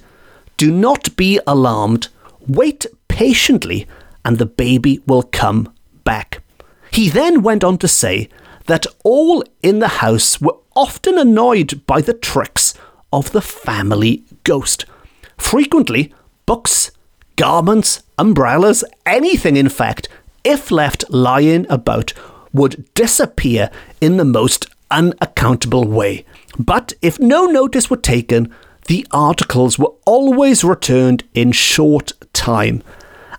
Do 0.56 0.70
not 0.70 1.16
be 1.16 1.40
alarmed. 1.46 2.08
Wait 2.46 2.86
patiently, 3.18 3.84
and 4.24 4.38
the 4.38 4.46
baby 4.46 5.00
will 5.04 5.24
come 5.24 5.68
back. 6.04 6.40
He 6.92 7.08
then 7.08 7.42
went 7.42 7.64
on 7.64 7.76
to 7.78 7.88
say 7.88 8.28
that 8.66 8.86
all 9.02 9.42
in 9.60 9.80
the 9.80 9.94
house 10.04 10.40
were 10.40 10.56
often 10.76 11.18
annoyed 11.18 11.84
by 11.84 12.00
the 12.00 12.14
tricks 12.14 12.74
of 13.12 13.32
the 13.32 13.40
family 13.40 14.22
ghost. 14.44 14.84
Frequently, 15.36 16.14
books, 16.46 16.92
garments, 17.34 18.04
umbrellas, 18.18 18.84
anything 19.04 19.56
in 19.56 19.68
fact, 19.68 20.08
if 20.44 20.70
left 20.70 21.04
lying 21.10 21.66
about, 21.68 22.12
would 22.52 22.88
disappear 22.94 23.68
in 24.00 24.16
the 24.16 24.24
most 24.24 24.66
unaccountable 24.92 25.88
way. 25.88 26.24
But 26.56 26.92
if 27.02 27.18
no 27.18 27.46
notice 27.46 27.90
were 27.90 27.96
taken, 27.96 28.54
the 28.86 29.04
articles 29.10 29.76
were 29.76 29.92
always 30.06 30.62
returned 30.62 31.24
in 31.34 31.50
short 31.50 32.12
time 32.32 32.80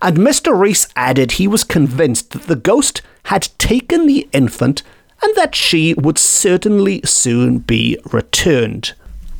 and 0.02 0.16
Mr. 0.16 0.58
Rees 0.58 0.88
added 0.96 1.32
he 1.32 1.46
was 1.46 1.64
convinced 1.64 2.30
that 2.30 2.42
the 2.44 2.56
ghost 2.56 3.02
had 3.24 3.48
taken 3.58 4.06
the 4.06 4.28
infant 4.32 4.82
and 5.22 5.34
that 5.36 5.54
she 5.54 5.94
would 5.94 6.18
certainly 6.18 7.00
soon 7.04 7.58
be 7.58 7.98
returned. 8.10 8.94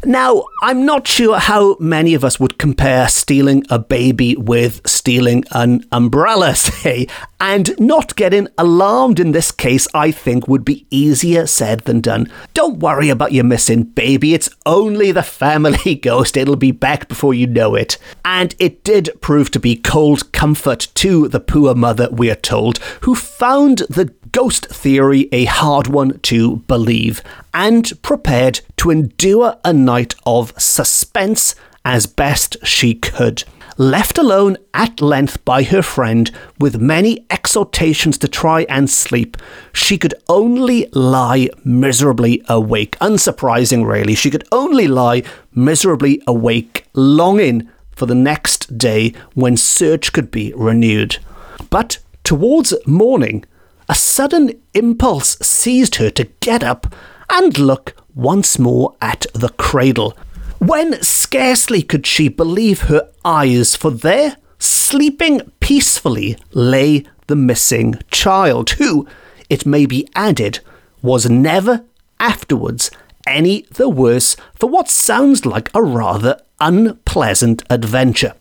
Now, 0.05 0.45
I'm 0.63 0.87
not 0.87 1.07
sure 1.07 1.39
how 1.39 1.77
many 1.79 2.15
of 2.15 2.25
us 2.25 2.41
would 2.41 2.59
compare 2.59 3.07
stealing 3.09 3.65
a 3.69 3.79
baby 3.79 4.35
with 4.35 4.81
stealing 4.87 5.45
an 5.51 5.85
umbrella, 5.93 6.55
say, 6.57 7.07
and 7.39 7.79
not 7.79 8.17
getting 8.17 8.49
alarmed 8.57 9.21
in 9.21 9.33
this 9.33 9.53
case, 9.53 9.87
I 9.93 10.11
think, 10.11 10.49
would 10.49 10.65
be 10.65 10.87
easier 10.91 11.47
said 11.47 11.81
than 11.81 12.01
done. 12.01 12.33
Don't 12.55 12.79
worry 12.79 13.11
about 13.11 13.33
your 13.33 13.45
missing 13.45 13.83
baby, 13.83 14.33
it's 14.33 14.49
only 14.65 15.13
the 15.13 15.23
family 15.23 15.95
ghost, 16.03 16.37
it'll 16.37 16.57
be 16.57 16.73
back 16.73 17.07
before 17.07 17.35
you 17.35 17.47
know 17.47 17.75
it. 17.75 17.99
And 18.25 18.55
it 18.59 18.83
did 18.83 19.11
prove 19.21 19.51
to 19.51 19.61
be 19.61 19.77
cold 19.77 20.33
comfort 20.33 20.89
to 20.95 21.29
the 21.29 21.41
poor 21.41 21.75
mother, 21.75 22.09
we 22.11 22.31
are 22.31 22.37
told, 22.37 22.79
who 23.03 23.15
found 23.15 23.79
the 23.91 24.15
ghost 24.33 24.67
theory 24.67 25.29
a 25.33 25.45
hard 25.45 25.87
one 25.87 26.19
to 26.21 26.57
believe, 26.69 27.23
and 27.53 27.93
prepared 28.03 28.61
to 28.77 28.91
endure 28.91 29.57
a 29.65 29.73
night 29.73 30.15
of 30.25 30.53
suspense 30.61 31.55
as 31.85 32.07
best 32.07 32.57
she 32.65 32.95
could. 32.95 33.45
Left 33.77 34.19
alone 34.19 34.59
at 34.75 35.01
length 35.01 35.43
by 35.47 35.63
her 35.63 35.81
friend, 35.81 36.31
with 36.59 36.81
many 36.81 37.25
exhortations 37.31 38.19
to 38.19 38.29
try 38.29 38.67
and 38.69 38.91
sleep, 38.91 39.39
she 39.73 39.97
could 39.97 40.13
only 40.29 40.87
lie 40.93 41.49
miserably 41.65 42.43
awake. 42.47 42.99
Unsurprising, 42.99 43.87
really. 43.87 44.15
She 44.15 44.31
could 44.31 44.45
only 44.53 44.87
lie 44.87 45.23
miserably 45.55 46.23
awake, 46.27 46.87
longing 46.93 47.71
for 47.93 48.05
the 48.05 48.15
next 48.15 48.77
day 48.77 49.15
when 49.35 49.57
search 49.57 50.13
could 50.13 50.31
be 50.31 50.53
renewed. 50.55 51.17
But 51.71 51.99
towards 52.23 52.75
morning, 52.87 53.45
a 53.91 53.95
sudden 53.97 54.53
impulse 54.73 55.37
seized 55.43 55.97
her 55.97 56.11
to 56.11 56.23
get 56.39 56.63
up 56.63 56.95
and 57.29 57.59
look 57.59 57.93
once 58.15 58.57
more 58.57 58.95
at 59.03 59.27
the 59.35 59.49
cradle, 59.49 60.17
when 60.61 61.03
scarcely 61.03 61.83
could 61.83 62.07
she 62.07 62.29
believe 62.29 62.83
her 62.83 63.11
eyes, 63.25 63.75
for 63.75 63.91
there, 63.91 64.37
sleeping 64.61 65.41
peacefully, 65.59 66.37
lay 66.53 67.05
the 67.27 67.35
missing 67.35 67.97
child, 68.13 68.71
who, 68.71 69.09
it 69.49 69.67
may 69.67 69.87
be 69.87 70.07
added, 70.15 70.61
was 71.03 71.29
never 71.29 71.85
afterwards 72.21 72.93
any 73.27 73.63
the 73.73 73.89
worse 73.89 74.37
for 74.55 74.69
what 74.69 74.89
sounds 74.89 75.45
like 75.45 75.69
a 75.75 75.83
rather 75.83 76.41
unpleasant 76.61 77.65
adventure. 77.69 78.35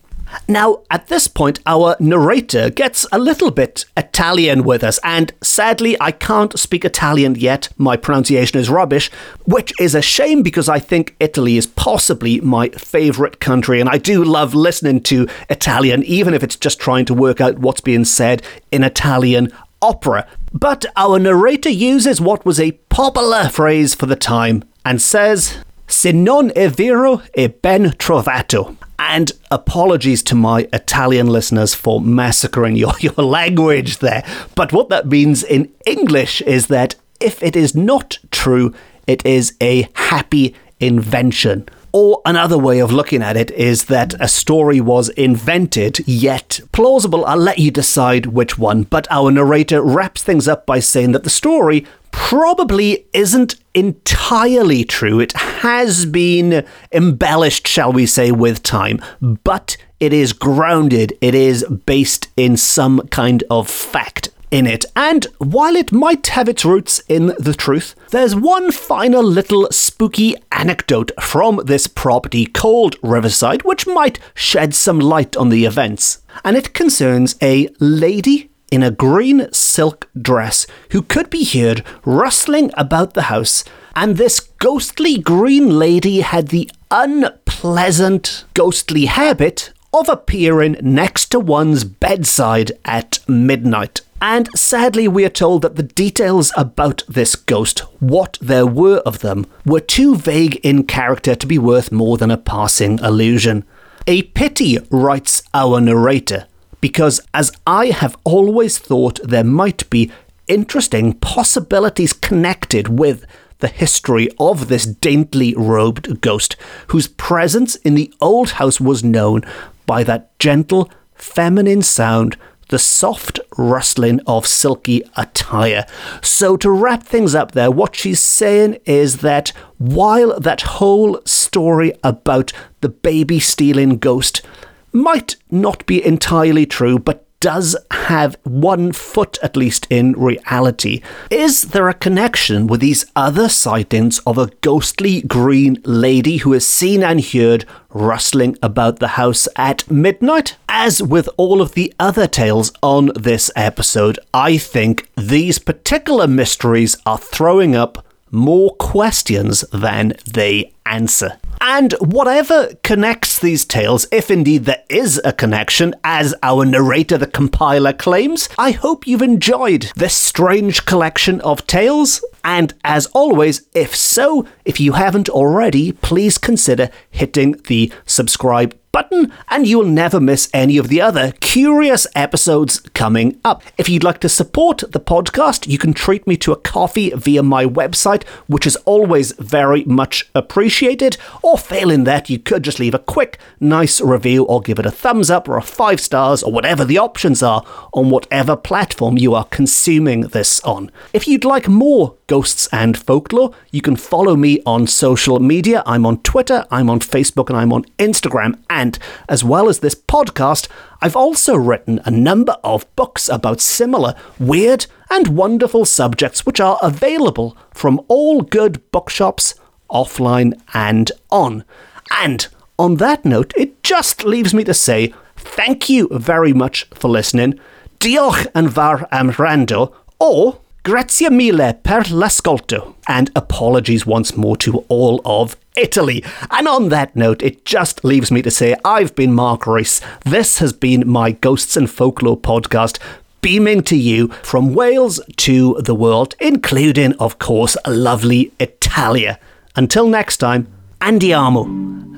Now, 0.47 0.81
at 0.89 1.07
this 1.07 1.27
point, 1.27 1.59
our 1.65 1.95
narrator 1.99 2.69
gets 2.69 3.05
a 3.11 3.19
little 3.19 3.51
bit 3.51 3.85
Italian 3.97 4.63
with 4.63 4.83
us, 4.83 4.99
and 5.03 5.31
sadly, 5.41 5.97
I 5.99 6.11
can't 6.11 6.57
speak 6.57 6.85
Italian 6.85 7.35
yet. 7.35 7.69
My 7.77 7.97
pronunciation 7.97 8.59
is 8.59 8.69
rubbish, 8.69 9.09
which 9.45 9.73
is 9.79 9.95
a 9.95 10.01
shame 10.01 10.41
because 10.43 10.69
I 10.69 10.79
think 10.79 11.15
Italy 11.19 11.57
is 11.57 11.67
possibly 11.67 12.39
my 12.41 12.69
favourite 12.69 13.39
country, 13.39 13.79
and 13.79 13.89
I 13.89 13.97
do 13.97 14.23
love 14.23 14.53
listening 14.53 15.01
to 15.03 15.27
Italian, 15.49 16.03
even 16.03 16.33
if 16.33 16.43
it's 16.43 16.55
just 16.55 16.79
trying 16.79 17.05
to 17.05 17.13
work 17.13 17.41
out 17.41 17.59
what's 17.59 17.81
being 17.81 18.05
said 18.05 18.41
in 18.71 18.83
Italian 18.83 19.51
opera. 19.81 20.27
But 20.51 20.85
our 20.95 21.19
narrator 21.19 21.69
uses 21.69 22.19
what 22.19 22.45
was 22.45 22.59
a 22.59 22.71
popular 22.89 23.49
phrase 23.49 23.95
for 23.95 24.05
the 24.05 24.15
time 24.15 24.63
and 24.83 25.01
says, 25.01 25.57
Se 25.87 26.11
non 26.11 26.51
è 26.55 26.69
vero, 26.69 27.21
è 27.35 27.47
ben 27.61 27.95
trovato. 27.97 28.75
And 28.99 29.31
apologies 29.49 30.21
to 30.23 30.35
my 30.35 30.67
Italian 30.73 31.27
listeners 31.27 31.73
for 31.73 32.01
massacring 32.01 32.75
your, 32.75 32.93
your 32.99 33.13
language 33.13 33.99
there. 33.99 34.23
But 34.55 34.73
what 34.73 34.89
that 34.89 35.07
means 35.07 35.41
in 35.41 35.71
English 35.85 36.41
is 36.41 36.67
that 36.67 36.95
if 37.19 37.41
it 37.41 37.55
is 37.55 37.73
not 37.73 38.19
true, 38.29 38.73
it 39.07 39.25
is 39.25 39.55
a 39.61 39.87
happy 39.93 40.53
invention. 40.79 41.67
Or 41.91 42.21
another 42.23 42.57
way 42.57 42.79
of 42.79 42.91
looking 42.91 43.23
at 43.23 43.35
it 43.35 43.49
is 43.51 43.85
that 43.85 44.13
a 44.19 44.27
story 44.27 44.79
was 44.79 45.09
invented, 45.09 46.07
yet 46.07 46.59
plausible. 46.71 47.25
I'll 47.25 47.37
let 47.37 47.57
you 47.57 47.71
decide 47.71 48.27
which 48.27 48.59
one. 48.59 48.83
But 48.83 49.07
our 49.09 49.31
narrator 49.31 49.81
wraps 49.81 50.21
things 50.21 50.47
up 50.47 50.67
by 50.67 50.81
saying 50.81 51.13
that 51.13 51.23
the 51.23 51.31
story 51.31 51.87
probably 52.11 53.05
isn't 53.13 53.55
entirely 53.73 54.83
true. 54.83 55.19
It 55.19 55.33
has 55.33 56.05
been 56.05 56.65
embellished, 56.91 57.67
shall 57.67 57.91
we 57.91 58.05
say, 58.05 58.31
with 58.31 58.63
time, 58.63 58.99
but 59.21 59.77
it 59.99 60.13
is 60.13 60.33
grounded, 60.33 61.17
it 61.21 61.35
is 61.35 61.65
based 61.85 62.29
in 62.37 62.55
some 62.57 63.07
kind 63.07 63.43
of 63.49 63.69
fact 63.69 64.29
in 64.51 64.65
it. 64.65 64.85
And 64.95 65.25
while 65.37 65.75
it 65.75 65.91
might 65.91 66.27
have 66.27 66.49
its 66.49 66.65
roots 66.65 67.01
in 67.07 67.27
the 67.37 67.53
truth, 67.53 67.95
there's 68.11 68.35
one 68.35 68.71
final 68.71 69.23
little 69.23 69.67
spooky 69.71 70.35
anecdote 70.51 71.11
from 71.21 71.61
this 71.65 71.87
property 71.87 72.45
called 72.45 72.95
Riverside 73.03 73.63
which 73.63 73.87
might 73.87 74.19
shed 74.33 74.73
some 74.73 74.99
light 74.99 75.37
on 75.37 75.49
the 75.49 75.65
events. 75.65 76.19
And 76.43 76.55
it 76.57 76.73
concerns 76.73 77.35
a 77.41 77.69
lady 77.79 78.49
in 78.71 78.83
a 78.83 78.91
green 78.91 79.51
silk 79.51 80.07
dress 80.19 80.65
who 80.91 81.01
could 81.01 81.29
be 81.29 81.43
heard 81.43 81.83
rustling 82.05 82.71
about 82.75 83.13
the 83.13 83.23
house. 83.23 83.63
And 83.95 84.17
this 84.17 84.39
ghostly 84.39 85.17
green 85.17 85.77
lady 85.77 86.21
had 86.21 86.49
the 86.49 86.69
unpleasant 86.91 88.45
ghostly 88.53 89.05
habit 89.05 89.73
of 89.93 90.07
appearing 90.07 90.77
next 90.81 91.27
to 91.27 91.39
one's 91.39 91.83
bedside 91.83 92.71
at 92.85 93.19
midnight. 93.27 94.01
And 94.21 94.49
sadly, 94.53 95.07
we 95.07 95.23
are 95.25 95.29
told 95.29 95.61
that 95.61 95.77
the 95.77 95.83
details 95.83 96.51
about 96.57 97.03
this 97.07 97.35
ghost, 97.35 97.79
what 97.99 98.37
there 98.41 98.67
were 98.67 98.97
of 99.05 99.19
them, 99.19 99.45
were 99.65 99.79
too 99.79 100.15
vague 100.15 100.57
in 100.57 100.83
character 100.83 101.35
to 101.35 101.47
be 101.47 101.57
worth 101.57 101.91
more 101.91 102.17
than 102.17 102.29
a 102.29 102.37
passing 102.37 102.99
allusion. 102.99 103.63
A 104.07 104.23
pity, 104.23 104.77
writes 104.89 105.43
our 105.53 105.79
narrator, 105.79 106.47
because 106.81 107.21
as 107.33 107.51
I 107.65 107.87
have 107.87 108.17
always 108.23 108.77
thought 108.77 109.19
there 109.23 109.43
might 109.43 109.89
be 109.89 110.11
interesting 110.47 111.13
possibilities 111.13 112.13
connected 112.13 112.87
with 112.99 113.25
the 113.59 113.67
history 113.67 114.29
of 114.39 114.67
this 114.67 114.85
daintily 114.85 115.53
robed 115.55 116.21
ghost, 116.21 116.55
whose 116.87 117.07
presence 117.07 117.75
in 117.77 117.95
the 117.95 118.11
old 118.21 118.51
house 118.51 118.79
was 118.79 119.03
known 119.03 119.43
by 119.85 120.03
that 120.03 120.37
gentle, 120.39 120.89
feminine 121.13 121.81
sound 121.81 122.37
the 122.69 122.79
soft 122.79 123.39
rustling 123.57 124.21
of 124.27 124.45
silky 124.45 125.01
attire. 125.17 125.85
So, 126.21 126.55
to 126.57 126.69
wrap 126.69 127.03
things 127.03 127.35
up 127.35 127.51
there, 127.51 127.71
what 127.71 127.95
she's 127.95 128.19
saying 128.19 128.77
is 128.85 129.17
that 129.17 129.49
while 129.77 130.39
that 130.39 130.61
whole 130.61 131.19
story 131.25 131.93
about 132.03 132.53
the 132.81 132.89
baby 132.89 133.39
stealing 133.39 133.97
ghost 133.97 134.43
might 134.91 135.35
not 135.51 135.85
be 135.85 136.05
entirely 136.05 136.65
true, 136.65 136.99
but 136.99 137.25
does 137.39 137.75
have 137.91 138.37
one 138.43 138.91
foot 138.91 139.37
at 139.41 139.55
least 139.55 139.87
in 139.89 140.11
reality. 140.13 141.01
Is 141.29 141.63
there 141.63 141.87
a 141.87 141.93
connection 141.93 142.67
with 142.67 142.81
these 142.81 143.05
other 143.15 143.47
sightings 143.47 144.19
of 144.19 144.37
a 144.37 144.51
ghostly 144.61 145.21
green 145.21 145.81
lady 145.85 146.37
who 146.37 146.53
is 146.53 146.67
seen 146.67 147.01
and 147.01 147.23
heard 147.23 147.65
rustling 147.91 148.57
about 148.61 148.99
the 148.99 149.09
house 149.09 149.47
at 149.55 149.89
midnight? 149.89 150.57
As 150.67 151.01
with 151.01 151.29
all 151.37 151.61
of 151.61 151.73
the 151.73 151.93
other 151.99 152.27
tales 152.27 152.71
on 152.83 153.11
this 153.15 153.49
episode, 153.55 154.19
I 154.33 154.57
think 154.57 155.09
these 155.15 155.59
particular 155.59 156.27
mysteries 156.27 156.97
are 157.05 157.17
throwing 157.17 157.75
up 157.75 158.05
more 158.31 158.75
questions 158.75 159.61
than 159.71 160.13
they 160.31 160.73
answer. 160.85 161.39
And 161.71 161.93
whatever 161.99 162.73
connects 162.83 163.37
these 163.37 163.63
tales, 163.63 164.07
if 164.11 164.31
indeed 164.31 164.65
there 164.65 164.81
is 164.89 165.21
a 165.23 165.31
connection, 165.31 165.93
as 166.03 166.33
our 166.41 166.65
narrator, 166.65 167.15
the 167.15 167.27
compiler, 167.27 167.93
claims, 167.93 168.49
I 168.57 168.71
hope 168.71 169.05
you've 169.05 169.21
enjoyed 169.21 169.91
this 169.95 170.15
strange 170.15 170.85
collection 170.85 171.39
of 171.41 171.67
tales. 171.67 172.25
And 172.43 172.73
as 172.83 173.05
always, 173.13 173.67
if 173.75 173.95
so, 173.95 174.47
if 174.65 174.79
you 174.79 174.93
haven't 174.93 175.29
already, 175.29 175.91
please 175.91 176.39
consider 176.39 176.89
hitting 177.11 177.51
the 177.67 177.93
subscribe 178.07 178.75
button 178.91 179.31
and 179.49 179.67
you'll 179.67 179.85
never 179.85 180.19
miss 180.19 180.49
any 180.53 180.77
of 180.77 180.87
the 180.87 181.01
other 181.01 181.33
curious 181.39 182.07
episodes 182.15 182.79
coming 182.93 183.39
up. 183.43 183.63
If 183.77 183.89
you'd 183.89 184.03
like 184.03 184.19
to 184.19 184.29
support 184.29 184.83
the 184.89 184.99
podcast, 184.99 185.67
you 185.67 185.77
can 185.77 185.93
treat 185.93 186.25
me 186.27 186.37
to 186.37 186.51
a 186.51 186.57
coffee 186.57 187.09
via 187.11 187.43
my 187.43 187.65
website, 187.65 188.27
which 188.47 188.65
is 188.67 188.75
always 188.85 189.31
very 189.33 189.83
much 189.85 190.29
appreciated. 190.35 191.17
Or 191.41 191.57
failing 191.57 192.03
that, 192.05 192.29
you 192.29 192.39
could 192.39 192.63
just 192.63 192.79
leave 192.79 192.93
a 192.93 192.99
quick, 192.99 193.39
nice 193.59 194.01
review 194.01 194.43
or 194.45 194.61
give 194.61 194.79
it 194.79 194.85
a 194.85 194.91
thumbs 194.91 195.29
up 195.29 195.47
or 195.47 195.57
a 195.57 195.61
five 195.61 195.99
stars 195.99 196.43
or 196.43 196.51
whatever 196.51 196.85
the 196.85 196.97
options 196.97 197.43
are 197.43 197.65
on 197.93 198.09
whatever 198.09 198.55
platform 198.55 199.17
you 199.17 199.33
are 199.33 199.45
consuming 199.45 200.21
this 200.21 200.59
on. 200.61 200.91
If 201.13 201.27
you'd 201.27 201.45
like 201.45 201.67
more 201.67 202.15
ghosts 202.29 202.69
and 202.71 202.95
folklore. 202.95 203.51
You 203.71 203.81
can 203.81 203.95
follow 203.95 204.35
me 204.35 204.61
on 204.65 204.85
social 204.85 205.39
media. 205.39 205.81
I'm 205.85 206.05
on 206.05 206.21
Twitter, 206.21 206.63
I'm 206.69 206.89
on 206.89 206.99
Facebook, 206.99 207.49
and 207.49 207.57
I'm 207.57 207.73
on 207.73 207.85
Instagram. 207.97 208.59
And 208.79 208.97
as 209.27 209.43
well 209.43 209.67
as 209.67 209.79
this 209.79 209.93
podcast, 209.93 210.69
I've 211.01 211.17
also 211.17 211.55
written 211.57 211.99
a 212.05 212.11
number 212.11 212.55
of 212.63 212.85
books 212.95 213.27
about 213.27 213.59
similar 213.59 214.15
weird 214.39 214.85
and 215.09 215.27
wonderful 215.27 215.83
subjects, 215.83 216.45
which 216.45 216.61
are 216.61 216.79
available 216.81 217.57
from 217.73 217.99
all 218.07 218.39
good 218.41 218.79
bookshops, 218.91 219.55
offline 219.91 220.53
and 220.73 221.11
on. 221.29 221.65
And 222.09 222.47
on 222.77 222.95
that 222.95 223.25
note, 223.25 223.51
it 223.57 223.83
just 223.83 224.23
leaves 224.23 224.53
me 224.53 224.63
to 224.63 224.73
say 224.73 225.13
thank 225.35 225.89
you 225.89 226.07
very 226.11 226.53
much 226.53 226.85
for 226.93 227.09
listening. 227.09 227.59
Diolch 227.99 228.47
yn 228.55 228.69
fawr 228.69 229.05
am 229.11 229.31
wrando, 229.31 229.93
or 230.21 230.61
Grazie 230.89 231.29
mille 231.29 231.75
per 231.83 232.09
l'ascolto. 232.09 232.95
And 233.07 233.29
apologies 233.35 234.07
once 234.07 234.35
more 234.35 234.57
to 234.57 234.83
all 234.87 235.21
of 235.23 235.55
Italy. 235.75 236.23
And 236.49 236.67
on 236.67 236.89
that 236.89 237.15
note, 237.15 237.43
it 237.43 237.63
just 237.63 238.03
leaves 238.03 238.31
me 238.31 238.41
to 238.41 238.49
say 238.49 238.75
I've 238.83 239.13
been 239.13 239.31
Mark 239.31 239.67
Rees. 239.67 240.01
This 240.25 240.57
has 240.57 240.73
been 240.73 241.07
my 241.07 241.33
Ghosts 241.33 241.77
and 241.77 241.87
Folklore 241.87 242.39
podcast 242.39 242.97
beaming 243.41 243.83
to 243.83 243.95
you 243.95 244.29
from 244.41 244.73
Wales 244.73 245.21
to 245.37 245.79
the 245.79 245.93
world, 245.93 246.33
including, 246.39 247.13
of 247.19 247.37
course, 247.37 247.77
lovely 247.85 248.51
Italia. 248.59 249.37
Until 249.75 250.07
next 250.07 250.37
time, 250.37 250.65
andiamo 251.01 251.65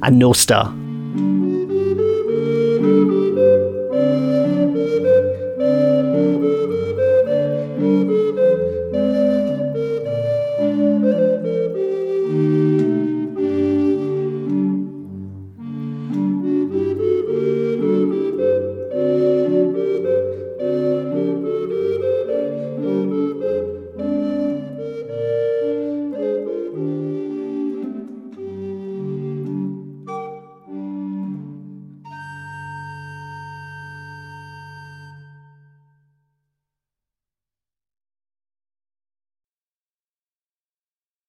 and 0.02 0.18
no 0.18 0.32
star. 0.32 0.74